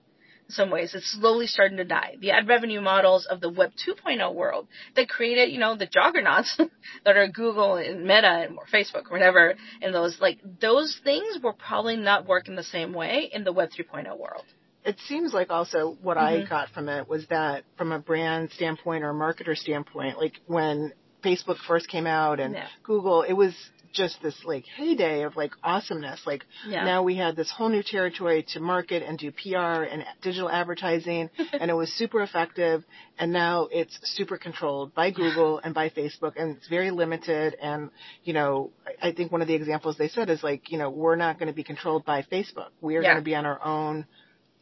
some 0.49 0.69
ways. 0.71 0.93
It's 0.95 1.11
slowly 1.11 1.47
starting 1.47 1.77
to 1.77 1.85
die. 1.85 2.15
The 2.19 2.31
ad 2.31 2.47
revenue 2.47 2.81
models 2.81 3.25
of 3.25 3.39
the 3.41 3.49
Web 3.49 3.71
2.0 3.87 4.33
world 4.33 4.67
that 4.95 5.07
created, 5.09 5.51
you 5.51 5.59
know, 5.59 5.75
the 5.77 5.85
juggernauts 5.87 6.57
that 7.05 7.17
are 7.17 7.27
Google 7.27 7.75
and 7.75 8.01
Meta 8.03 8.45
and 8.47 8.57
or 8.57 8.65
Facebook 8.73 9.05
or 9.09 9.11
whatever, 9.13 9.55
and 9.81 9.93
those 9.93 10.17
like 10.19 10.39
those 10.61 10.99
things 11.03 11.37
will 11.43 11.53
probably 11.53 11.95
not 11.97 12.27
work 12.27 12.47
in 12.47 12.55
the 12.55 12.63
same 12.63 12.93
way 12.93 13.29
in 13.31 13.43
the 13.43 13.53
Web 13.53 13.69
3.0 13.69 14.17
world. 14.19 14.43
it 14.85 14.97
seems 15.07 15.33
like 15.33 15.49
also 15.49 15.97
what 16.01 16.17
Mm-hmm. 16.17 16.45
I 16.45 16.49
got 16.49 16.69
from 16.69 16.89
it 16.89 17.07
was 17.07 17.27
that 17.27 17.63
from 17.77 17.91
a 17.91 17.99
brand 17.99 18.51
standpoint 18.51 19.03
or 19.03 19.11
a 19.11 19.13
marketer 19.13 19.55
standpoint, 19.55 20.17
like 20.17 20.33
when 20.47 20.93
Facebook 21.23 21.57
first 21.67 21.87
came 21.89 22.07
out 22.07 22.39
and 22.39 22.53
Yeah. 22.53 22.67
Google, 22.83 23.23
it 23.23 23.33
was 23.33 23.53
just 23.93 24.21
this 24.21 24.35
like 24.45 24.65
heyday 24.65 25.23
of 25.23 25.35
like 25.35 25.51
awesomeness. 25.63 26.21
Like 26.25 26.43
Yeah. 26.67 26.83
now 26.85 27.03
we 27.03 27.15
had 27.15 27.35
this 27.35 27.51
whole 27.51 27.69
new 27.69 27.83
territory 27.83 28.43
to 28.53 28.59
market 28.59 29.03
and 29.03 29.17
do 29.17 29.31
PR 29.31 29.83
and 29.83 30.05
digital 30.21 30.49
advertising 30.49 31.29
and 31.53 31.69
it 31.71 31.73
was 31.73 31.91
super 31.93 32.21
effective 32.21 32.83
and 33.17 33.31
now 33.33 33.67
it's 33.71 33.97
super 34.03 34.37
controlled 34.37 34.93
by 34.93 35.11
Google 35.11 35.59
and 35.63 35.73
by 35.73 35.89
Facebook 35.89 36.33
and 36.37 36.57
it's 36.57 36.67
very 36.67 36.91
limited 36.91 37.55
and 37.61 37.89
you 38.23 38.33
know 38.33 38.71
I- 39.01 39.11
think 39.11 39.31
one 39.31 39.41
of 39.41 39.47
the 39.47 39.55
examples 39.55 39.97
they 39.97 40.07
said 40.09 40.29
is 40.29 40.43
like 40.43 40.71
you 40.71 40.77
know 40.77 40.89
we're 40.89 41.15
not 41.15 41.39
going 41.39 41.47
to 41.47 41.53
be 41.55 41.63
controlled 41.63 42.05
by 42.05 42.21
Facebook. 42.23 42.69
We 42.81 42.95
are 42.97 43.01
Yeah. 43.01 43.09
going 43.13 43.21
to 43.23 43.25
be 43.25 43.35
on 43.35 43.45
our 43.45 43.63
own 43.65 44.05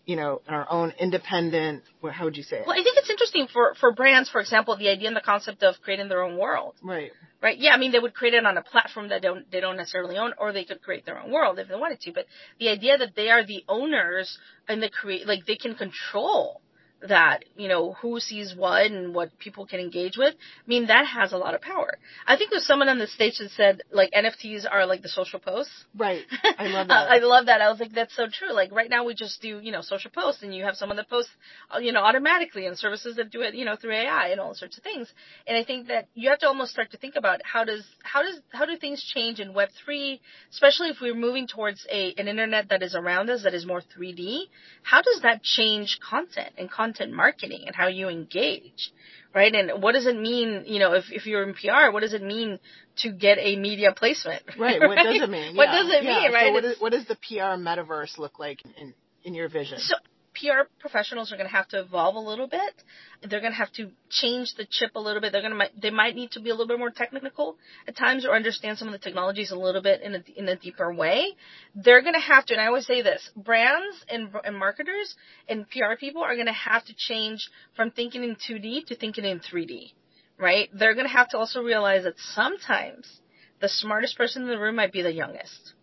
you 0.07 0.15
know, 0.15 0.41
our 0.47 0.65
own 0.71 0.93
independent, 0.99 1.83
how 2.09 2.23
would 2.23 2.37
you 2.37 2.41
say 2.41 2.59
it? 2.59 2.63
Well, 2.65 2.79
I 2.79 2.81
think 2.81 2.97
it's 2.97 3.09
interesting 3.09 3.47
for 3.51 3.75
for 3.75 3.91
brands, 3.91 4.29
for 4.29 4.39
example, 4.39 4.77
the 4.77 4.87
idea 4.87 5.09
and 5.09 5.15
the 5.15 5.21
concept 5.21 5.63
of 5.63 5.75
creating 5.83 6.07
their 6.07 6.23
own 6.23 6.37
world. 6.37 6.75
Right. 6.81 7.11
right? 7.41 7.57
Yeah, 7.57 7.71
I 7.71 7.77
mean 7.77 7.91
they 7.91 7.99
would 7.99 8.13
create 8.13 8.33
it 8.33 8.45
on 8.45 8.57
a 8.57 8.61
platform 8.63 9.09
that 9.09 9.21
don't 9.21 9.51
they 9.51 9.59
don't 9.59 9.75
necessarily 9.75 10.17
own, 10.17 10.33
or 10.37 10.53
they 10.53 10.63
could 10.63 10.81
create 10.81 11.05
their 11.05 11.19
own 11.19 11.29
world 11.29 11.59
if 11.59 11.67
they 11.67 11.75
wanted 11.75 11.99
to. 12.01 12.13
But 12.13 12.25
the 12.57 12.69
idea 12.69 12.97
that 12.97 13.15
they 13.17 13.29
are 13.29 13.45
the 13.45 13.65
owners 13.67 14.39
and 14.69 14.81
the 14.81 14.89
create 14.89 15.27
like 15.27 15.45
they 15.45 15.57
can 15.57 15.75
control 15.75 16.61
that 17.07 17.45
you 17.55 17.67
know 17.67 17.93
who 17.93 18.19
sees 18.19 18.55
what 18.55 18.87
and 18.87 19.13
what 19.13 19.37
people 19.37 19.65
can 19.65 19.79
engage 19.79 20.17
with. 20.17 20.33
I 20.33 20.67
mean 20.67 20.87
that 20.87 21.05
has 21.05 21.31
a 21.31 21.37
lot 21.37 21.53
of 21.53 21.61
power. 21.61 21.97
I 22.25 22.37
think 22.37 22.49
there's 22.49 22.65
someone 22.65 22.89
on 22.89 22.97
the 22.97 23.07
stage 23.07 23.37
that 23.37 23.51
said 23.51 23.81
like 23.91 24.11
NFTs 24.11 24.65
are 24.69 24.85
like 24.85 25.03
the 25.03 25.09
social 25.09 25.39
posts. 25.39 25.85
Right. 25.95 26.23
I 26.57 26.67
love 26.67 26.87
that. 26.87 27.11
I 27.11 27.19
love 27.19 27.45
that. 27.45 27.61
I 27.61 27.69
was 27.69 27.79
like, 27.79 27.93
that's 27.93 28.15
so 28.15 28.27
true. 28.31 28.51
Like 28.51 28.71
right 28.71 28.89
now 28.89 29.05
we 29.05 29.13
just 29.13 29.41
do, 29.41 29.59
you 29.59 29.71
know, 29.71 29.81
social 29.81 30.09
posts 30.09 30.41
and 30.41 30.55
you 30.55 30.63
have 30.63 30.75
someone 30.75 30.97
that 30.97 31.09
posts, 31.09 31.31
uh, 31.73 31.79
you 31.79 31.91
know, 31.91 32.01
automatically 32.01 32.65
and 32.65 32.77
services 32.77 33.15
that 33.17 33.31
do 33.31 33.41
it, 33.41 33.53
you 33.53 33.65
know, 33.65 33.75
through 33.75 33.93
AI 33.93 34.29
and 34.29 34.39
all 34.39 34.55
sorts 34.55 34.77
of 34.77 34.83
things. 34.83 35.07
And 35.45 35.55
I 35.55 35.63
think 35.63 35.87
that 35.89 36.07
you 36.15 36.29
have 36.29 36.39
to 36.39 36.47
almost 36.47 36.71
start 36.71 36.91
to 36.91 36.97
think 36.97 37.15
about 37.15 37.41
how 37.43 37.63
does, 37.63 37.83
how 38.01 38.23
does, 38.23 38.39
how 38.51 38.65
do 38.65 38.75
things 38.77 39.03
change 39.03 39.39
in 39.39 39.53
Web 39.53 39.69
3, 39.85 40.19
especially 40.51 40.89
if 40.89 40.97
we're 40.99 41.15
moving 41.15 41.47
towards 41.47 41.85
a, 41.91 42.13
an 42.17 42.27
internet 42.27 42.69
that 42.69 42.81
is 42.81 42.95
around 42.95 43.29
us 43.29 43.43
that 43.43 43.53
is 43.53 43.65
more 43.65 43.81
3D. 43.81 44.41
How 44.81 45.01
does 45.01 45.21
that 45.21 45.43
change 45.43 45.99
content 46.09 46.53
and 46.57 46.71
content 46.71 46.86
marketing 47.13 47.63
and 47.65 47.75
how 47.75 47.87
you 47.87 48.09
engage? 48.09 48.91
Right. 49.33 49.53
And 49.53 49.83
what 49.83 49.91
does 49.93 50.07
it 50.07 50.19
mean, 50.19 50.63
you 50.65 50.79
know, 50.79 50.93
if, 50.93 51.05
if 51.11 51.25
you're 51.25 51.43
in 51.43 51.53
PR, 51.53 51.91
what 51.91 52.01
does 52.01 52.13
it 52.13 52.23
mean 52.23 52.59
to 52.99 53.11
get 53.11 53.37
a 53.39 53.55
media 53.55 53.91
placement? 53.91 54.41
Right. 54.57 54.79
What 54.81 54.95
does 55.03 55.21
it 55.21 55.29
mean? 55.29 55.55
What 55.55 55.67
does 55.67 55.89
it 55.89 56.03
Yeah. 56.03 56.21
mean, 56.21 56.33
right? 56.33 56.47
So 56.47 56.53
what, 56.53 56.75
what 56.79 56.91
does 56.93 57.05
the 57.05 57.15
PR 57.15 57.57
metaverse 57.59 58.17
look 58.17 58.39
like 58.39 58.63
in, 58.77 58.93
in 59.23 59.33
your 59.35 59.49
vision? 59.49 59.79
So 59.79 59.95
PR 60.39 60.69
professionals 60.79 61.31
are 61.31 61.37
going 61.37 61.49
to 61.49 61.55
have 61.55 61.67
to 61.69 61.79
evolve 61.79 62.15
a 62.15 62.19
little 62.19 62.47
bit. 62.47 62.83
They're 63.21 63.39
going 63.39 63.51
to 63.51 63.57
have 63.57 63.71
to 63.73 63.89
change 64.09 64.53
the 64.55 64.67
chip 64.69 64.91
a 64.95 64.99
little 64.99 65.21
bit. 65.21 65.31
They're 65.31 65.41
going 65.41 65.57
to 65.57 65.67
they 65.81 65.89
might 65.89 66.15
need 66.15 66.31
to 66.31 66.39
be 66.39 66.49
a 66.49 66.53
little 66.53 66.67
bit 66.67 66.79
more 66.79 66.91
technical 66.91 67.57
at 67.87 67.97
times 67.97 68.25
or 68.25 68.35
understand 68.35 68.77
some 68.77 68.87
of 68.87 68.91
the 68.91 68.99
technologies 68.99 69.51
a 69.51 69.55
little 69.55 69.81
bit 69.81 70.01
in 70.01 70.15
a 70.15 70.23
in 70.35 70.47
a 70.47 70.55
deeper 70.55 70.93
way. 70.93 71.33
They're 71.75 72.01
going 72.01 72.13
to 72.13 72.19
have 72.19 72.45
to, 72.47 72.53
and 72.53 72.61
I 72.61 72.67
always 72.67 72.85
say 72.85 73.01
this: 73.01 73.29
brands 73.35 73.97
and, 74.09 74.29
and 74.43 74.57
marketers 74.57 75.15
and 75.49 75.69
PR 75.69 75.95
people 75.99 76.23
are 76.23 76.35
going 76.35 76.47
to 76.47 76.53
have 76.53 76.85
to 76.85 76.93
change 76.95 77.49
from 77.75 77.91
thinking 77.91 78.23
in 78.23 78.35
2D 78.35 78.87
to 78.87 78.95
thinking 78.95 79.25
in 79.25 79.39
3D. 79.39 79.93
Right? 80.39 80.69
They're 80.73 80.93
going 80.93 81.07
to 81.07 81.13
have 81.13 81.29
to 81.29 81.37
also 81.37 81.63
realize 81.63 82.03
that 82.03 82.13
sometimes 82.35 83.07
the 83.59 83.69
smartest 83.69 84.17
person 84.17 84.43
in 84.43 84.49
the 84.49 84.59
room 84.59 84.75
might 84.75 84.93
be 84.93 85.01
the 85.01 85.11
youngest. 85.11 85.73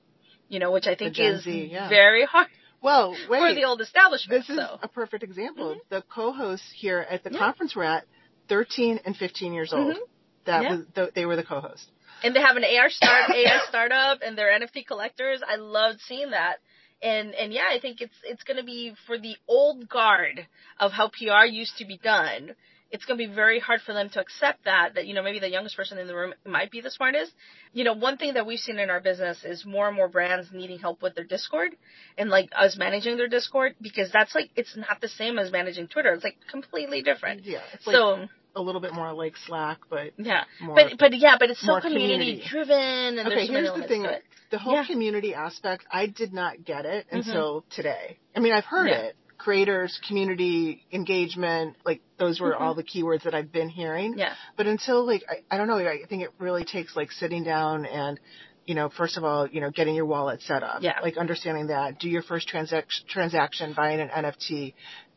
You 0.49 0.61
know, 0.61 0.71
which 0.71 0.87
I 0.87 0.95
think 0.95 1.19
is 1.19 1.43
Z, 1.43 1.71
yeah. 1.73 1.89
very 1.89 2.25
hard 2.25 2.47
well, 2.85 3.17
wait. 3.31 3.41
for 3.41 3.55
the 3.55 3.65
old 3.65 3.81
establishment. 3.81 4.41
this 4.47 4.49
is 4.51 4.57
so. 4.63 4.79
a 4.83 4.89
perfect 4.89 5.23
example. 5.25 5.77
The 5.91 6.03
co-hosts 6.15 6.71
here 6.77 7.05
at 7.11 7.25
the 7.25 7.31
Yeah. 7.33 7.39
conference 7.41 7.75
we're 7.75 7.85
at, 7.85 8.05
13 8.49 9.01
and 9.05 9.17
15 9.17 9.53
years 9.55 9.73
old. 9.73 9.97
Mhm. 9.97 10.01
That 10.45 10.63
Yeah. 10.63 10.71
was 10.77 10.87
the, 10.95 11.11
they 11.15 11.25
were 11.27 11.37
the 11.37 11.43
co-hosts. 11.45 11.91
and 12.23 12.35
they 12.37 12.41
have 12.41 12.57
an 12.57 12.65
AR 12.65 12.91
start 12.91 13.31
AI 13.31 13.59
startup 13.69 14.21
and 14.23 14.37
they're 14.39 14.53
NFT 14.53 14.87
collectors. 14.87 15.41
I 15.47 15.57
loved 15.57 16.01
seeing 16.03 16.31
that. 16.31 16.57
And 17.03 17.35
and 17.35 17.53
yeah, 17.53 17.69
I 17.71 17.81
think 17.81 18.01
it's 18.01 18.15
it's 18.23 18.43
going 18.45 18.57
to 18.59 18.63
be 18.65 18.95
for 19.07 19.19
the 19.19 19.37
old 19.49 19.89
guard 19.89 20.47
of 20.79 20.93
how 20.93 21.09
PR 21.09 21.45
used 21.45 21.77
to 21.79 21.85
be 21.85 21.99
done. 21.99 22.55
It's 22.91 23.05
going 23.07 23.19
to 23.19 23.27
be 23.27 23.35
very 23.35 23.59
hard 23.59 23.81
for 23.81 23.93
them 23.93 24.09
to 24.11 24.21
accept 24.21 24.65
that 24.67 24.95
that 24.95 25.07
you 25.07 25.15
know 25.15 25.23
maybe 25.23 25.41
the 25.41 25.49
youngest 25.51 25.77
person 25.77 25.99
in 25.99 26.07
the 26.07 26.15
room 26.15 26.33
might 26.47 26.71
be 26.71 26.81
the 26.81 26.91
smartest. 26.91 27.33
You 27.73 27.83
know, 27.85 27.93
one 27.95 28.17
thing 28.19 28.35
that 28.35 28.47
we've 28.47 28.59
seen 28.61 28.79
in 28.79 28.89
our 28.91 29.01
business 29.01 29.39
is 29.45 29.65
more 29.67 29.89
and 29.89 29.97
more 29.97 30.09
brands 30.09 30.49
needing 30.53 30.79
help 30.79 31.03
with 31.03 31.15
their 31.17 31.25
Discord 31.25 31.73
and 32.17 32.31
like 32.31 32.51
us 32.57 32.77
managing 32.77 33.17
their 33.17 33.29
Discord 33.29 33.75
because 33.81 34.13
that's 34.13 34.35
like 34.35 34.51
it's 34.55 34.77
not 34.77 35.01
the 35.01 35.09
same 35.09 35.39
as 35.39 35.51
managing 35.51 35.89
Twitter. 35.89 36.13
It's 36.13 36.25
like 36.25 36.37
completely 36.51 37.03
different. 37.03 37.45
Yeah. 37.45 37.59
It's 37.73 37.87
like 37.87 37.95
so 37.97 38.27
a 38.57 38.63
little 38.63 38.81
bit 38.81 38.95
more 38.95 39.13
like 39.13 39.35
Slack, 39.47 39.79
but 39.91 40.13
yeah, 40.17 40.45
more. 40.61 40.77
but 40.77 40.99
but 40.99 41.17
yeah, 41.19 41.37
but 41.41 41.51
it's 41.51 41.61
so 41.61 41.81
community, 41.81 42.13
community. 42.15 42.45
driven 42.49 43.19
and 43.19 43.33
okay, 43.33 43.47
so 43.47 43.53
here's 43.53 43.75
the 43.75 43.89
thing. 43.89 44.07
The 44.51 44.59
whole 44.59 44.75
Yeah. 44.75 44.87
community 44.87 45.35
aspect, 45.35 45.85
I 45.91 46.07
did 46.07 46.33
not 46.33 46.65
get 46.65 46.85
it 46.87 47.07
Mhm. 47.09 47.17
until 47.27 47.65
today. 47.71 48.19
I 48.37 48.41
mean, 48.41 48.53
I've 48.53 48.65
heard 48.67 48.89
Yeah. 48.89 48.99
it. 48.99 49.17
Creators, 49.39 49.99
community, 50.07 50.85
engagement, 50.93 51.77
like 51.85 52.01
those 52.19 52.41
were 52.41 52.53
Mhm. 52.53 52.61
all 52.61 52.75
the 52.75 52.85
keywords 52.85 53.23
that 53.25 53.35
I've 53.35 53.53
been 53.53 53.69
hearing. 53.69 54.17
Yeah. 54.17 54.35
But 54.57 54.67
until 54.67 55.05
like 55.05 55.23
I, 55.29 55.43
I 55.55 55.59
don't 55.59 55.67
know, 55.69 55.77
I 55.79 56.05
think 56.09 56.23
it 56.23 56.31
really 56.39 56.65
takes 56.65 56.95
like 56.97 57.11
sitting 57.13 57.45
down 57.45 57.85
and 57.87 58.19
you 58.67 58.75
know, 58.75 58.89
first 58.89 59.19
of 59.19 59.25
all, 59.25 59.47
you 59.47 59.61
know, 59.61 59.71
getting 59.71 59.95
your 59.95 60.07
wallet 60.07 60.41
set 60.41 60.63
up, 60.63 60.83
Yeah. 60.83 60.99
like 61.03 61.19
understanding 61.19 61.67
that, 61.67 61.99
do 61.99 62.09
your 62.09 62.23
first 62.23 62.49
transaction, 62.49 63.07
transaction, 63.07 63.75
buying 63.75 64.01
an 64.01 64.09
NFT, 64.09 64.73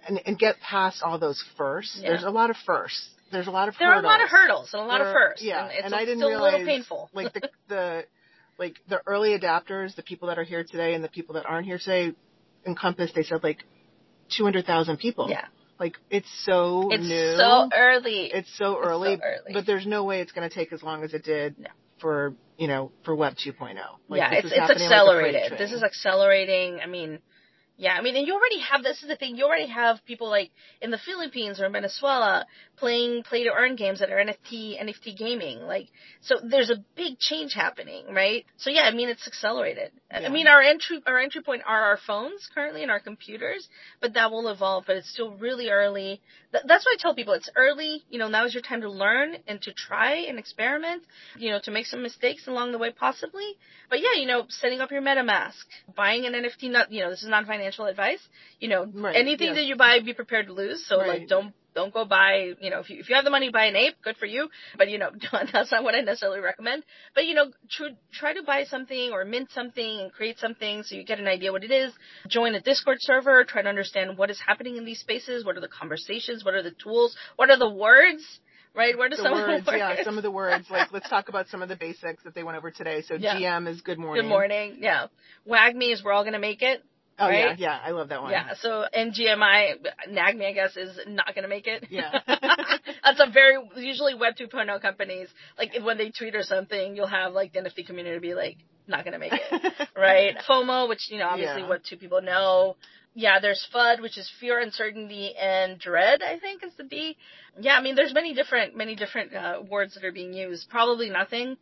and, 0.06 0.20
and 0.26 0.38
get 0.38 0.60
past 0.60 1.02
all 1.02 1.18
those 1.18 1.42
firsts. 1.56 1.98
Yeah. 2.02 2.10
There's 2.10 2.24
a 2.26 2.30
lot 2.30 2.50
of 2.50 2.58
firsts. 2.66 3.10
There's 3.32 3.48
a 3.48 3.52
lot 3.52 3.70
of 3.70 3.78
There 3.78 3.88
are 3.88 3.92
a 3.94 3.96
hurdles. 3.98 4.10
lot 4.12 4.22
of 4.22 4.30
hurdles 4.30 4.74
and 4.74 4.82
a 4.84 4.86
lot 4.86 5.00
of 5.00 5.08
There- 5.08 5.14
firsts. 5.14 5.44
Yeah, 5.46 5.64
and 5.64 5.72
it's 5.72 5.86
and 5.86 5.96
I 5.96 6.00
didn't 6.00 6.18
still 6.18 6.30
realize 6.30 6.54
a 6.56 6.58
little 6.58 6.68
painful. 6.74 7.10
like 7.14 7.32
the 7.34 7.50
the 7.70 8.06
like 8.58 8.76
the 8.90 9.02
early 9.06 9.38
adapters, 9.40 9.96
the 9.96 10.04
people 10.04 10.28
that 10.28 10.38
are 10.38 10.44
here 10.44 10.66
today, 10.66 10.94
and 10.94 11.02
the 11.04 11.08
people 11.10 11.36
that 11.36 11.46
aren't 11.46 11.68
here 11.68 11.78
today, 11.78 12.14
encompass. 12.66 13.12
They 13.14 13.24
said 13.24 13.44
like 13.44 13.64
two 14.36 14.44
hundred 14.44 14.66
thousand 14.66 14.98
people. 14.98 15.28
yeah, 15.30 15.46
like 15.80 15.96
it's 16.10 16.28
so 16.46 16.90
it's 16.92 17.04
new. 17.08 17.36
so 17.38 17.70
early. 17.76 18.32
It's 18.34 18.50
so 18.58 18.80
early, 18.84 19.14
It's 19.14 19.22
so 19.22 19.28
early, 19.28 19.54
but 19.54 19.66
there's 19.66 19.86
no 19.86 20.04
way 20.04 20.22
it's 20.22 20.32
going 20.32 20.48
to 20.48 20.54
take 20.54 20.74
as 20.74 20.84
long 20.84 21.04
as 21.04 21.14
it 21.14 21.24
did 21.24 21.58
No. 21.60 21.70
for 22.00 22.34
you 22.58 22.68
know 22.68 22.92
for 23.04 23.16
Web 23.16 23.34
2.0. 23.36 23.76
Like, 24.08 24.20
yeah, 24.20 24.32
it's 24.34 24.48
it's 24.48 24.56
happening 24.56 24.84
like 24.90 24.92
accelerated. 24.92 25.58
this 25.58 25.72
is 25.72 25.84
accelerating. 25.84 26.80
I 26.84 26.88
mean, 26.88 27.20
yeah, 27.80 27.94
I 27.94 28.02
mean, 28.02 28.16
and 28.16 28.26
you 28.26 28.34
already 28.34 28.60
have 28.60 28.82
this 28.82 29.04
is 29.04 29.08
the 29.08 29.16
thing. 29.16 29.38
You 29.38 29.46
already 29.46 29.68
have 29.68 30.04
people 30.06 30.30
like 30.30 30.50
in 30.82 30.90
the 30.90 30.98
Philippines 30.98 31.62
or 31.62 31.66
in 31.68 31.74
Venezuela 31.74 32.48
playing 32.78 33.22
play 33.22 33.44
to 33.44 33.52
earn 33.52 33.76
games 33.76 34.00
that 34.00 34.10
are 34.10 34.18
NFT 34.18 34.82
NFT 34.82 35.16
gaming. 35.16 35.60
Like, 35.62 35.88
so 36.22 36.36
there's 36.44 36.72
a 36.72 36.84
big 36.96 37.20
change 37.20 37.54
happening, 37.54 38.06
right? 38.12 38.46
So 38.58 38.72
yeah, 38.72 38.82
I 38.82 38.96
mean, 38.96 39.10
it's 39.10 39.28
accelerated. 39.28 39.92
I 40.10 40.30
mean, 40.30 40.48
our 40.48 40.62
entry 40.62 41.04
our 41.06 41.20
entry 41.20 41.44
point 41.44 41.62
are 41.68 41.84
our 41.84 41.98
phones 41.98 42.50
currently 42.54 42.82
and 42.82 42.90
our 42.90 43.00
computers, 43.00 43.68
but 44.02 44.16
that 44.16 44.32
will 44.32 44.48
evolve. 44.48 44.86
But 44.88 44.98
it's 44.98 45.12
still 45.12 45.36
really 45.38 45.70
early. 45.70 46.20
Th- 46.52 46.64
that's 46.68 46.84
why 46.84 46.96
I 46.98 47.02
tell 47.02 47.14
people 47.14 47.34
it's 47.34 47.50
early. 47.56 48.04
You 48.10 48.18
know, 48.18 48.28
now 48.28 48.46
is 48.46 48.56
your 48.56 48.64
time 48.64 48.82
to 48.82 48.90
learn 48.90 49.36
and 49.48 49.62
to 49.62 49.74
try 49.74 50.16
and 50.28 50.40
experiment. 50.40 51.04
You 51.38 51.52
know, 51.52 51.60
to 51.64 51.72
make 51.72 51.86
some 51.86 52.02
mistakes 52.02 52.48
along 52.48 52.72
the 52.72 52.80
way 52.80 52.92
possibly. 52.92 53.58
But 53.88 54.00
yeah, 54.00 54.20
you 54.20 54.26
know, 54.26 54.46
setting 54.50 54.80
up 54.80 54.90
your 54.90 55.02
MetaMask, 55.04 55.64
buying 55.96 56.26
an 56.26 56.34
NFT. 56.34 56.72
Not 56.72 56.92
you 56.92 57.02
know, 57.02 57.12
this 57.12 57.22
is 57.22 57.30
not 57.30 57.46
financial 57.46 57.67
advice. 57.76 58.20
You 58.60 58.70
know, 58.70 58.86
Right, 58.94 59.16
anything 59.16 59.48
yes. 59.48 59.56
that 59.58 59.66
you 59.66 59.76
buy, 59.76 60.00
be 60.00 60.14
prepared 60.14 60.48
to 60.48 60.54
lose. 60.54 60.86
So 60.86 60.98
Right. 61.00 61.20
like, 61.20 61.28
don't 61.28 61.54
don't 61.76 61.94
go 61.94 62.06
buy. 62.06 62.54
You 62.60 62.72
know, 62.72 62.80
if 62.80 62.90
you 62.90 63.00
if 63.00 63.08
you 63.10 63.16
have 63.16 63.24
the 63.24 63.30
money, 63.30 63.52
buy 63.52 63.66
an 63.66 63.76
ape. 63.76 63.96
Good 64.04 64.18
for 64.18 64.26
you. 64.26 64.50
But 64.78 64.90
you 64.90 64.98
know, 64.98 65.12
that's 65.54 65.72
not 65.72 65.84
what 65.84 65.94
I 65.94 66.02
necessarily 66.02 66.40
recommend. 66.40 66.84
But 67.14 67.26
you 67.26 67.36
know, 67.36 67.52
tr- 67.70 67.96
try 68.12 68.34
to 68.34 68.42
buy 68.42 68.64
something 68.64 69.12
or 69.12 69.24
mint 69.26 69.52
something 69.52 70.00
and 70.02 70.12
create 70.12 70.40
something 70.40 70.82
so 70.84 70.96
you 70.96 71.04
get 71.04 71.20
an 71.20 71.28
idea 71.28 71.52
what 71.52 71.64
it 71.64 71.72
is. 71.72 71.94
Join 72.28 72.56
a 72.56 72.62
Discord 72.62 72.98
server. 73.02 73.44
Try 73.44 73.62
to 73.62 73.70
understand 73.70 74.18
what 74.18 74.32
is 74.32 74.40
happening 74.40 74.78
in 74.78 74.86
these 74.86 75.00
spaces. 75.00 75.46
What 75.46 75.56
are 75.58 75.62
the 75.62 75.68
conversations? 75.68 76.44
What 76.44 76.56
are 76.56 76.64
the 76.64 76.72
tools? 76.72 77.16
What 77.36 77.50
are 77.52 77.58
the 77.60 77.70
words? 77.70 78.24
Right? 78.74 78.96
Where 78.98 79.10
do 79.10 79.16
the 79.16 79.24
some 79.24 79.32
words, 79.34 79.60
of 79.62 79.66
the 79.66 79.72
words? 79.72 79.80
yeah, 79.98 80.04
some 80.04 80.18
of 80.18 80.24
the 80.24 80.30
words. 80.32 80.68
Like, 80.72 80.92
let's 80.92 81.10
talk 81.10 81.30
about 81.30 81.48
some 81.48 81.64
of 81.64 81.70
the 81.70 81.76
basics 81.76 82.22
that 82.24 82.36
they 82.36 82.44
went 82.44 82.58
over 82.60 82.70
today. 82.70 83.02
So, 83.02 83.16
Yeah. 83.16 83.36
GM 83.36 83.68
is 83.68 83.82
good 83.82 83.98
morning. 83.98 84.24
Good 84.24 84.30
morning. 84.30 84.78
Yeah. 84.82 85.08
WAGMI 85.48 85.94
is 85.94 86.04
we're 86.04 86.12
all 86.14 86.24
gonna 86.24 86.38
make 86.38 86.62
it. 86.62 86.84
Oh 87.20 87.30
yeah, 87.30 87.46
right? 87.48 87.60
yeah, 87.60 87.80
I 87.84 87.92
love 87.92 88.10
that 88.10 88.22
one. 88.22 88.32
Yeah. 88.32 88.54
So 88.62 88.86
NGMI, 88.96 89.76
NAG 90.10 90.38
me, 90.38 90.46
I 90.46 90.52
guess, 90.54 90.78
is 90.78 91.00
not 91.08 91.34
gonna 91.34 91.48
make 91.48 91.66
it. 91.68 91.88
Yeah. 91.90 92.20
That's 92.28 93.20
a 93.20 93.30
very 93.32 93.58
usually 93.76 94.14
Web 94.14 94.36
2.0 94.36 94.82
companies 94.82 95.28
like 95.58 95.72
when 95.82 95.98
they 95.98 96.12
tweet 96.12 96.36
or 96.36 96.44
something, 96.44 96.96
you'll 96.96 97.08
have 97.08 97.34
like 97.34 97.54
the 97.54 97.60
NFT 97.60 97.88
community 97.88 98.20
be 98.20 98.34
like, 98.36 98.58
not 98.88 99.04
to 99.14 99.20
make 99.20 99.34
it, 99.34 99.90
right? 99.98 100.36
FOMO, 100.48 100.88
which, 100.88 101.10
you 101.10 101.18
know, 101.18 101.28
obviously 101.28 101.62
Yeah. 101.62 101.68
what 101.68 101.84
two 101.84 101.98
people 101.98 102.22
know. 102.22 102.76
Yeah, 103.20 103.40
there's 103.40 103.66
FUD, 103.74 104.00
which 104.04 104.16
is 104.20 104.30
fear, 104.40 104.60
uncertainty, 104.60 105.34
and 105.36 105.80
dread, 105.80 106.22
I 106.22 106.38
think 106.38 106.64
is 106.64 106.72
the 106.78 106.84
B. 106.84 107.18
Yeah, 107.60 107.72
I 107.76 107.82
mean, 107.82 107.96
there's 107.96 108.14
many 108.14 108.36
different, 108.36 108.78
many 108.78 108.96
different 108.96 109.34
uh, 109.34 109.64
words 109.68 109.96
that 109.96 110.06
are 110.06 110.12
being 110.12 110.34
used. 110.34 110.70
Probably 110.70 111.10
nothing. 111.10 111.58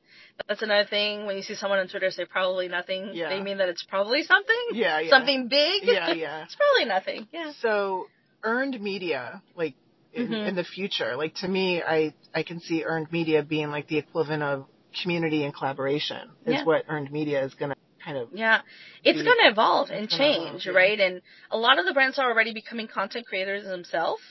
That's 0.49 0.61
another 0.63 0.85
thing. 0.89 1.25
When 1.25 1.37
you 1.37 1.43
see 1.43 1.55
someone 1.55 1.79
on 1.79 1.87
Twitter 1.87 2.11
say 2.11 2.25
probably 2.25 2.67
nothing, 2.67 3.11
Yeah. 3.13 3.29
they 3.29 3.41
mean 3.41 3.59
that 3.59 3.69
it's 3.69 3.83
probably 3.83 4.23
something. 4.23 4.63
Yeah, 4.73 4.99
yeah. 4.99 5.09
Something 5.09 5.47
big. 5.47 5.83
Yeah, 5.83 6.11
yeah. 6.13 6.43
it's 6.45 6.57
probably 6.57 6.85
nothing. 6.89 7.27
Yeah. 7.31 7.53
So 7.61 8.07
earned 8.43 8.81
media, 8.81 9.41
like 9.55 9.75
in, 10.11 10.27
Mhm. 10.27 10.47
in 10.49 10.55
the 10.55 10.65
future, 10.65 11.15
like 11.15 11.35
to 11.35 11.47
me, 11.47 11.81
I 11.81 12.13
I 12.33 12.43
can 12.43 12.59
see 12.59 12.83
earned 12.83 13.07
media 13.13 13.43
being 13.43 13.69
like 13.71 13.87
the 13.87 13.97
equivalent 13.97 14.43
of 14.43 14.65
community 15.01 15.45
and 15.45 15.53
collaboration. 15.55 16.31
Is 16.45 16.55
Yeah. 16.55 16.63
what 16.65 16.83
earned 16.89 17.11
media 17.13 17.43
is 17.45 17.53
going 17.53 17.71
to 17.71 17.74
kind 18.05 18.17
of. 18.17 18.29
Yeah, 18.33 18.61
it's 19.03 19.21
going 19.21 19.37
to 19.43 19.49
evolve 19.51 19.89
and 19.89 20.09
gonna 20.09 20.23
evolve, 20.23 20.51
change, 20.51 20.65
yeah. 20.67 20.71
right? 20.73 20.99
And 20.99 21.21
a 21.51 21.57
lot 21.57 21.79
of 21.79 21.85
the 21.85 21.93
brands 21.93 22.19
are 22.19 22.29
already 22.31 22.53
becoming 22.53 22.87
content 22.87 23.25
creators 23.25 23.63
themselves. 23.65 24.21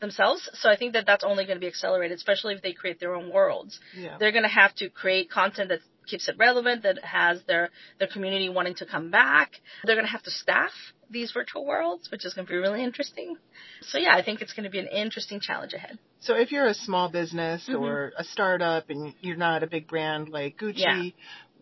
Themselves, 0.00 0.50
so 0.54 0.68
I 0.68 0.76
think 0.76 0.92
that 0.94 1.06
that's 1.06 1.24
only 1.24 1.44
going 1.46 1.56
to 1.56 1.60
be 1.60 1.68
accelerated, 1.68 2.16
especially 2.18 2.54
if 2.54 2.62
they 2.62 2.72
create 2.72 2.98
their 3.00 3.14
own 3.14 3.32
worlds. 3.32 3.78
Yeah. 3.96 4.16
They're 4.18 4.32
going 4.32 4.42
to 4.42 4.48
have 4.50 4.74
to 4.76 4.90
create 4.90 5.30
content 5.30 5.68
that 5.70 5.78
keeps 6.06 6.28
it 6.28 6.36
relevant, 6.36 6.82
that 6.82 7.02
has 7.02 7.42
their 7.46 7.70
their 7.98 8.08
community 8.08 8.48
wanting 8.48 8.74
to 8.76 8.86
come 8.86 9.10
back. 9.10 9.52
They're 9.84 9.94
going 9.94 10.04
to 10.06 10.10
have 10.12 10.24
to 10.24 10.30
staff 10.30 10.72
these 11.10 11.30
virtual 11.32 11.64
worlds, 11.64 12.10
which 12.10 12.24
is 12.26 12.34
going 12.34 12.46
to 12.46 12.50
be 12.52 12.56
really 12.58 12.82
interesting. 12.82 13.36
So 13.82 13.96
yeah, 13.98 14.14
I 14.14 14.22
think 14.22 14.42
it's 14.42 14.52
going 14.52 14.64
to 14.64 14.70
be 14.70 14.80
an 14.80 14.88
interesting 14.88 15.40
challenge 15.40 15.72
ahead. 15.72 15.98
So 16.20 16.34
if 16.34 16.50
you're 16.52 16.66
a 16.66 16.74
small 16.74 17.08
business 17.08 17.66
Mhm. 17.68 17.80
or 17.80 18.12
a 18.18 18.24
startup 18.24 18.90
and 18.90 19.14
you're 19.20 19.36
not 19.36 19.62
a 19.62 19.66
big 19.66 19.86
brand 19.86 20.28
like 20.28 20.58
Gucci, 20.58 20.74
Yeah. 20.78 21.02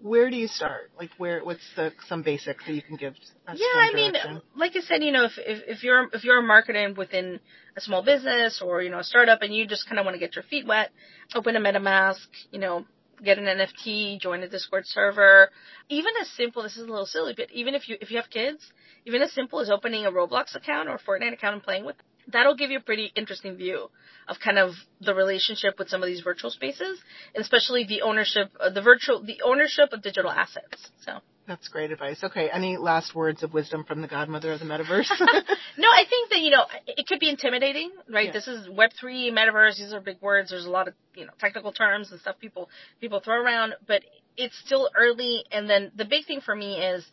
Where 0.02 0.30
do 0.30 0.36
you 0.36 0.48
start? 0.48 0.90
Like 0.98 1.10
where? 1.16 1.44
What's 1.44 1.62
the 1.76 1.92
some 2.08 2.22
basics 2.22 2.64
that 2.66 2.72
you 2.72 2.82
can 2.82 2.96
give? 2.96 3.14
Us 3.46 3.58
yeah, 3.58 3.80
I 3.80 3.92
mean, 3.94 4.12
like 4.56 4.72
I 4.76 4.80
said, 4.80 5.02
you 5.02 5.12
know, 5.12 5.24
if, 5.24 5.32
if 5.38 5.62
if 5.68 5.82
you're 5.84 6.08
if 6.12 6.24
you're 6.24 6.38
a 6.38 6.42
marketer 6.42 6.96
within 6.96 7.40
a 7.76 7.80
small 7.80 8.02
business 8.02 8.60
or 8.64 8.82
you 8.82 8.90
know 8.90 8.98
a 8.98 9.04
startup 9.04 9.42
and 9.42 9.54
you 9.54 9.66
just 9.66 9.88
kind 9.88 9.98
of 9.98 10.04
want 10.04 10.14
to 10.14 10.18
get 10.18 10.34
your 10.34 10.42
feet 10.44 10.66
wet, 10.66 10.90
open 11.34 11.56
a 11.56 11.60
MetaMask, 11.60 12.26
you 12.50 12.58
know, 12.58 12.84
get 13.24 13.38
an 13.38 13.44
NFT, 13.44 14.20
join 14.20 14.42
a 14.42 14.48
Discord 14.48 14.86
server, 14.86 15.50
even 15.88 16.12
as 16.20 16.28
simple. 16.30 16.62
This 16.62 16.76
is 16.76 16.86
a 16.86 16.90
little 16.90 17.06
silly, 17.06 17.34
but 17.36 17.50
even 17.52 17.74
if 17.74 17.88
you 17.88 17.96
if 18.00 18.10
you 18.10 18.16
have 18.16 18.30
kids, 18.30 18.72
even 19.04 19.22
as 19.22 19.32
simple 19.32 19.60
as 19.60 19.70
opening 19.70 20.06
a 20.06 20.10
Roblox 20.10 20.54
account 20.54 20.88
or 20.88 20.98
Fortnite 20.98 21.32
account 21.32 21.54
and 21.54 21.62
playing 21.62 21.84
with. 21.84 21.96
That'll 22.28 22.54
give 22.54 22.70
you 22.70 22.78
a 22.78 22.82
pretty 22.82 23.12
interesting 23.16 23.56
view 23.56 23.90
of 24.28 24.36
kind 24.38 24.56
of 24.56 24.74
the 25.00 25.12
relationship 25.12 25.76
with 25.76 25.88
some 25.88 26.04
of 26.04 26.06
these 26.06 26.20
virtual 26.20 26.50
spaces, 26.50 27.00
and 27.34 27.42
especially 27.42 27.84
the 27.84 28.02
ownership, 28.02 28.52
uh, 28.60 28.70
the 28.70 28.80
virtual, 28.80 29.24
the 29.24 29.40
ownership 29.44 29.92
of 29.92 30.02
digital 30.02 30.30
assets. 30.30 30.90
So. 31.04 31.18
That's 31.46 31.66
great 31.68 31.90
advice. 31.90 32.22
Okay, 32.22 32.48
any 32.52 32.76
last 32.76 33.14
words 33.14 33.42
of 33.42 33.52
wisdom 33.52 33.84
from 33.84 34.00
the 34.00 34.08
godmother 34.08 34.52
of 34.52 34.60
the 34.60 34.66
metaverse? 34.66 35.10
No, 35.78 35.88
I 35.88 36.04
think 36.08 36.30
that, 36.30 36.40
you 36.40 36.50
know, 36.50 36.66
it 36.86 37.06
could 37.06 37.18
be 37.18 37.30
intimidating, 37.30 37.92
right? 38.10 38.26
Yeah. 38.26 38.32
This 38.32 38.46
is 38.46 38.68
Web3, 38.68 39.32
metaverse, 39.32 39.78
these 39.78 39.94
are 39.94 40.00
big 40.00 40.20
words. 40.20 40.50
There's 40.50 40.66
a 40.66 40.70
lot 40.70 40.86
of, 40.86 40.94
you 41.14 41.24
know, 41.24 41.32
technical 41.40 41.72
terms 41.72 42.10
and 42.12 42.20
stuff 42.20 42.36
people, 42.38 42.68
people 43.00 43.20
throw 43.20 43.42
around, 43.42 43.74
but 43.86 44.02
it's 44.36 44.54
still 44.64 44.90
early. 44.94 45.44
And 45.50 45.70
then 45.70 45.90
the 45.96 46.04
big 46.04 46.26
thing 46.26 46.42
for 46.42 46.54
me 46.54 46.76
is, 46.78 47.06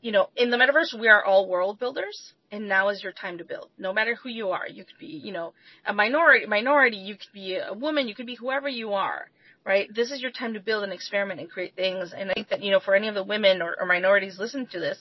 you 0.00 0.10
know, 0.10 0.30
in 0.36 0.50
the 0.50 0.56
metaverse, 0.56 0.98
we 0.98 1.08
are 1.08 1.22
all 1.22 1.48
world 1.48 1.78
builders 1.78 2.32
and 2.50 2.68
now 2.68 2.88
is 2.88 3.02
your 3.02 3.12
time 3.12 3.38
to 3.38 3.44
build. 3.44 3.68
No 3.78 3.92
matter 3.92 4.14
who 4.14 4.28
you 4.28 4.50
are, 4.50 4.66
you 4.66 4.84
could 4.84 4.98
be, 4.98 5.06
you 5.06 5.32
know, 5.32 5.52
a 5.86 5.92
minority, 5.92 6.46
minority, 6.46 6.96
you 6.96 7.16
could 7.16 7.32
be 7.32 7.56
a 7.56 7.72
woman, 7.74 8.08
you 8.08 8.14
could 8.14 8.26
be 8.26 8.36
whoever 8.36 8.68
you 8.68 8.94
are. 8.94 9.30
Right? 9.64 9.88
This 9.94 10.10
is 10.10 10.20
your 10.20 10.32
time 10.32 10.54
to 10.54 10.60
build 10.60 10.82
and 10.82 10.92
experiment 10.92 11.38
and 11.40 11.48
create 11.48 11.76
things. 11.76 12.12
And 12.16 12.30
I 12.30 12.34
think 12.34 12.48
that, 12.48 12.62
you 12.62 12.72
know, 12.72 12.80
for 12.80 12.94
any 12.96 13.06
of 13.08 13.14
the 13.14 13.22
women 13.22 13.62
or, 13.62 13.76
or 13.78 13.86
minorities 13.86 14.38
listening 14.38 14.66
to 14.72 14.80
this, 14.80 14.98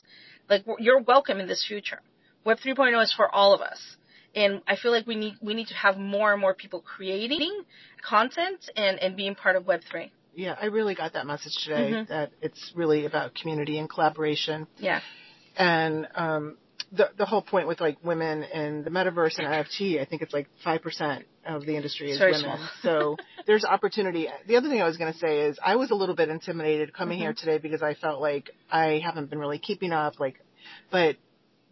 like 0.49 0.63
you're 0.79 1.01
welcome 1.01 1.39
in 1.39 1.47
this 1.47 1.65
future. 1.67 1.99
Web 2.45 2.57
3.0 2.59 3.01
is 3.03 3.11
for 3.11 3.33
all 3.33 3.53
of 3.53 3.61
us. 3.61 3.79
And 4.35 4.61
I 4.67 4.75
feel 4.75 4.91
like 4.91 5.07
we 5.07 5.15
need 5.15 5.33
we 5.41 5.53
need 5.53 5.67
to 5.67 5.73
have 5.73 5.97
more 5.97 6.31
and 6.31 6.39
more 6.39 6.53
people 6.53 6.79
creating 6.81 7.63
content 8.07 8.69
and, 8.75 8.97
and 8.99 9.15
being 9.17 9.35
part 9.35 9.55
of 9.55 9.65
Web 9.67 9.81
3. 9.89 10.11
yeah, 10.35 10.55
I 10.61 10.67
really 10.67 10.95
got 10.95 11.13
that 11.13 11.25
message 11.27 11.53
today 11.63 11.91
Mhm. 11.91 12.07
that 12.07 12.31
it's 12.41 12.71
really 12.75 13.05
about 13.05 13.33
community 13.35 13.77
and 13.77 13.89
collaboration. 13.89 14.67
Yeah. 14.77 15.01
and 15.57 16.07
um, 16.15 16.57
the 16.93 17.09
the 17.17 17.25
whole 17.25 17.41
point 17.41 17.67
with 17.67 17.79
like 17.79 17.97
women 18.03 18.43
and 18.43 18.83
the 18.83 18.89
metaverse 18.89 19.37
and 19.39 19.47
NFT, 19.47 19.99
I 20.01 20.05
think 20.05 20.21
it's 20.21 20.33
like 20.33 20.47
five 20.63 20.81
percent 20.81 21.25
of 21.45 21.65
the 21.65 21.75
industry 21.75 22.11
is 22.11 22.19
women. 22.19 22.67
so 22.81 23.17
there's 23.47 23.63
opportunity. 23.65 24.27
The 24.47 24.57
other 24.57 24.69
thing 24.69 24.81
I 24.81 24.85
was 24.85 24.97
going 24.97 25.11
to 25.11 25.17
say 25.17 25.41
is 25.41 25.57
I 25.63 25.75
was 25.77 25.91
a 25.91 25.95
little 25.95 26.15
bit 26.15 26.29
intimidated 26.29 26.93
coming 26.93 27.17
Mm-hmm. 27.17 27.23
here 27.23 27.33
today 27.33 27.57
because 27.57 27.81
I 27.81 27.93
felt 27.95 28.21
like 28.21 28.51
I 28.71 29.01
haven't 29.03 29.29
been 29.29 29.39
really 29.39 29.59
keeping 29.59 29.91
up. 29.91 30.19
Like, 30.19 30.39
but 30.91 31.15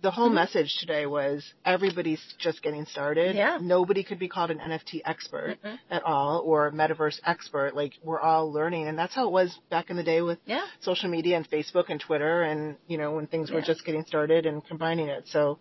the 0.01 0.11
whole 0.11 0.29
Mhm. 0.29 0.35
message 0.35 0.77
today 0.77 1.05
was 1.05 1.53
everybody's 1.65 2.21
just 2.37 2.61
getting 2.61 2.85
started. 2.85 3.35
Yeah. 3.35 3.57
Nobody 3.61 4.03
could 4.03 4.19
be 4.19 4.29
called 4.29 4.49
an 4.49 4.59
NFT 4.59 5.01
expert 5.03 5.57
Mhm. 5.63 5.79
at 5.91 6.03
all 6.03 6.39
or 6.45 6.71
metaverse 6.71 7.19
expert. 7.25 7.75
Like 7.75 7.93
we're 8.03 8.19
all 8.21 8.51
learning, 8.51 8.87
and 8.87 8.97
that's 8.97 9.13
how 9.13 9.27
it 9.27 9.31
was 9.31 9.57
back 9.69 9.89
in 9.89 9.97
the 9.97 10.03
day 10.03 10.21
with 10.21 10.39
Yeah. 10.45 10.65
social 10.79 11.09
media 11.09 11.35
and 11.35 11.49
Facebook 11.49 11.89
and 11.89 11.99
Twitter 11.99 12.43
and 12.43 12.77
you 12.87 12.97
know 12.97 13.11
when 13.11 13.27
things 13.27 13.51
were 13.51 13.61
just 13.61 13.83
getting 13.85 14.05
started 14.05 14.45
and 14.45 14.65
combining 14.65 15.07
it. 15.09 15.27
So 15.27 15.59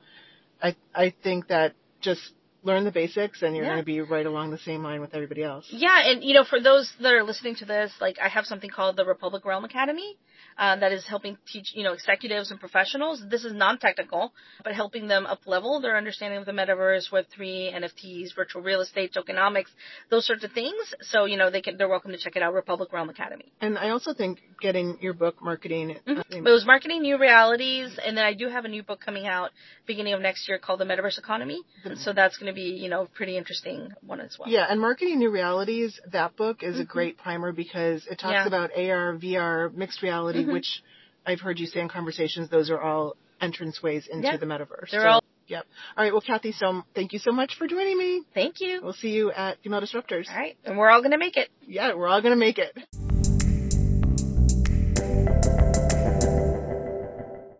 I 0.62 0.76
I 0.94 1.10
think 1.10 1.48
that 1.48 1.74
just 2.00 2.32
learn 2.64 2.84
the 2.84 2.90
basics 2.90 3.42
and 3.42 3.54
you're 3.56 3.64
Yeah. 3.64 3.70
going 3.72 3.82
to 3.82 3.86
be 3.86 4.00
right 4.00 4.26
along 4.26 4.50
the 4.50 4.58
same 4.58 4.82
line 4.82 5.00
with 5.00 5.14
everybody 5.14 5.42
else. 5.42 5.66
Yeah, 5.70 6.00
and 6.10 6.22
you 6.24 6.34
know, 6.34 6.44
for 6.44 6.60
those 6.60 6.92
that 7.00 7.14
are 7.14 7.22
listening 7.22 7.54
to 7.56 7.64
this, 7.64 7.92
like 8.00 8.18
I 8.20 8.28
have 8.28 8.46
something 8.46 8.68
called 8.70 8.96
the 8.96 9.04
Republic 9.04 9.44
Realm 9.44 9.64
Academy. 9.64 10.16
Uh, 10.56 10.76
that 10.76 10.92
is 10.92 11.06
helping 11.06 11.36
teach, 11.46 11.72
you 11.74 11.84
know, 11.84 11.92
executives 11.92 12.50
and 12.50 12.58
professionals. 12.58 13.22
This 13.28 13.44
is 13.44 13.52
non-technical, 13.52 14.32
but 14.64 14.74
helping 14.74 15.06
them 15.06 15.24
up 15.26 15.40
level 15.46 15.80
their 15.80 15.96
understanding 15.96 16.38
of 16.40 16.46
the 16.46 16.52
metaverse, 16.52 17.10
Web3, 17.12 17.74
NFTs, 17.74 18.34
virtual 18.34 18.62
real 18.62 18.80
estate, 18.80 19.14
tokenomics, 19.14 19.68
those 20.10 20.26
sorts 20.26 20.44
of 20.44 20.52
things. 20.52 20.74
So, 21.02 21.26
you 21.26 21.36
know, 21.36 21.50
they 21.50 21.60
can, 21.60 21.76
they're 21.76 21.88
welcome 21.88 22.10
to 22.12 22.18
check 22.18 22.36
it 22.36 22.42
out, 22.42 22.54
Republic 22.54 22.92
Realm 22.92 23.08
Academy. 23.08 23.52
And 23.60 23.78
I 23.78 23.90
also 23.90 24.14
think 24.14 24.40
getting 24.60 24.98
your 25.00 25.14
book 25.14 25.36
marketing 25.42 25.98
Mhm. 26.06 26.46
It 26.46 26.50
was 26.50 26.64
marketing 26.66 27.02
new 27.02 27.18
realities, 27.18 27.98
and 28.04 28.16
then 28.16 28.24
I 28.24 28.34
do 28.34 28.48
have 28.48 28.64
a 28.64 28.68
new 28.68 28.82
book 28.82 29.00
coming 29.00 29.26
out 29.26 29.50
beginning 29.86 30.14
of 30.14 30.20
next 30.20 30.48
year 30.48 30.58
called 30.58 30.80
the 30.80 30.84
Metaverse 30.84 31.18
Economy. 31.18 31.60
So 31.96 32.12
that's 32.12 32.36
going 32.36 32.52
to 32.52 32.54
be, 32.54 32.70
you 32.82 32.88
know, 32.88 33.06
pretty 33.14 33.36
interesting 33.36 33.92
one 34.04 34.20
as 34.20 34.36
well. 34.38 34.48
Yeah, 34.48 34.66
and 34.68 34.80
Marketing 34.80 35.18
New 35.18 35.30
Realities, 35.30 35.98
that 36.12 36.36
book 36.36 36.62
is 36.62 36.78
a 36.78 36.84
Mhm. 36.84 36.88
great 36.88 37.18
primer 37.18 37.52
because 37.52 38.06
it 38.06 38.18
talks 38.18 38.32
Yeah. 38.32 38.46
about 38.46 38.70
AR, 38.76 39.14
VR, 39.14 39.70
mixed 39.74 40.02
reality, 40.02 40.27
Mhm. 40.36 40.52
which 40.52 40.82
I've 41.26 41.40
heard 41.40 41.58
you 41.58 41.66
say 41.66 41.80
in 41.80 41.88
conversations, 41.88 42.48
those 42.48 42.70
are 42.70 42.80
all 42.80 43.16
entrance 43.40 43.82
ways 43.82 44.06
into 44.06 44.26
Yeah. 44.26 44.36
the 44.36 44.46
metaverse. 44.46 44.90
They're 44.90 45.02
So, 45.02 45.08
all- 45.08 45.24
Yep. 45.46 45.66
All 45.96 46.04
right, 46.04 46.12
well, 46.12 46.20
Cathy, 46.20 46.52
so 46.52 46.84
thank 46.94 47.14
you 47.14 47.18
so 47.18 47.32
much 47.32 47.54
for 47.54 47.66
joining 47.66 47.96
me. 47.96 48.22
Thank 48.34 48.60
you. 48.60 48.80
We'll 48.82 48.92
see 48.92 49.12
you 49.12 49.32
at 49.32 49.56
Female 49.62 49.80
Disruptors. 49.80 50.28
All 50.30 50.36
right, 50.36 50.58
and 50.66 50.76
we're 50.76 50.90
all 50.90 51.00
going 51.00 51.12
to 51.12 51.16
make 51.18 51.38
it. 51.38 51.48
Yeah, 51.66 51.94
we're 51.94 52.06
all 52.08 52.20
going 52.20 52.34
to 52.34 52.38
make 52.38 52.58
it. 52.58 52.76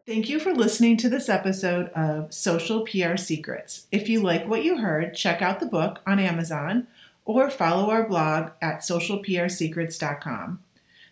Thank 0.07 0.29
you 0.31 0.39
for 0.39 0.55
listening 0.55 0.97
to 0.99 1.09
this 1.11 1.29
episode 1.29 1.89
of 1.91 2.33
Social 2.33 2.81
PR 2.87 3.17
Secrets. 3.17 3.87
If 3.93 4.09
you 4.09 4.21
like 4.21 4.47
what 4.49 4.65
you 4.65 4.79
heard, 4.79 5.15
check 5.15 5.43
out 5.43 5.61
the 5.61 5.67
book 5.67 6.01
on 6.07 6.19
Amazon 6.19 6.87
or 7.27 7.51
follow 7.51 7.91
our 7.91 8.07
blog 8.09 8.51
at 8.63 8.79
socialprsecrets.com. 8.81 10.61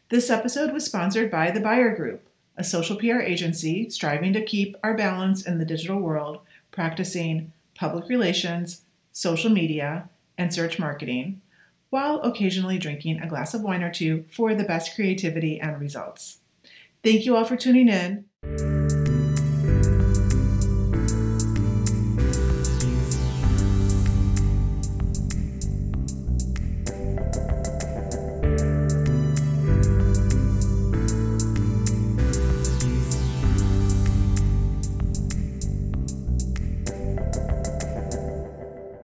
This 0.09 0.31
episode 0.31 0.73
was 0.73 0.85
sponsored 0.85 1.33
by 1.33 1.51
The 1.51 1.59
Buyer 1.59 1.93
Group, 1.93 2.29
a 2.57 2.63
social 2.63 2.95
PR 2.95 3.19
agency 3.19 3.91
striving 3.91 4.33
to 4.35 4.45
keep 4.45 4.77
our 4.85 4.97
balance 4.97 5.45
in 5.45 5.59
the 5.59 5.65
digital 5.65 5.99
world, 5.99 6.39
practicing 6.71 7.53
public 7.75 8.09
relations, 8.09 8.83
social 9.11 9.51
media, 9.51 10.09
and 10.39 10.55
search 10.55 10.79
marketing, 10.79 11.41
while 11.91 12.21
occasionally 12.21 12.79
drinking 12.79 13.19
a 13.19 13.27
glass 13.27 13.53
of 13.53 13.63
wine 13.63 13.83
or 13.83 13.91
two 13.91 14.27
for 14.31 14.55
the 14.55 14.63
best 14.63 14.95
creativity 14.95 15.61
and 15.61 15.81
results. 15.81 16.39
Thank 17.03 17.27
you 17.27 17.35
all 17.35 17.45
for 17.45 17.57
tuning 17.57 17.89
in. 17.89 18.76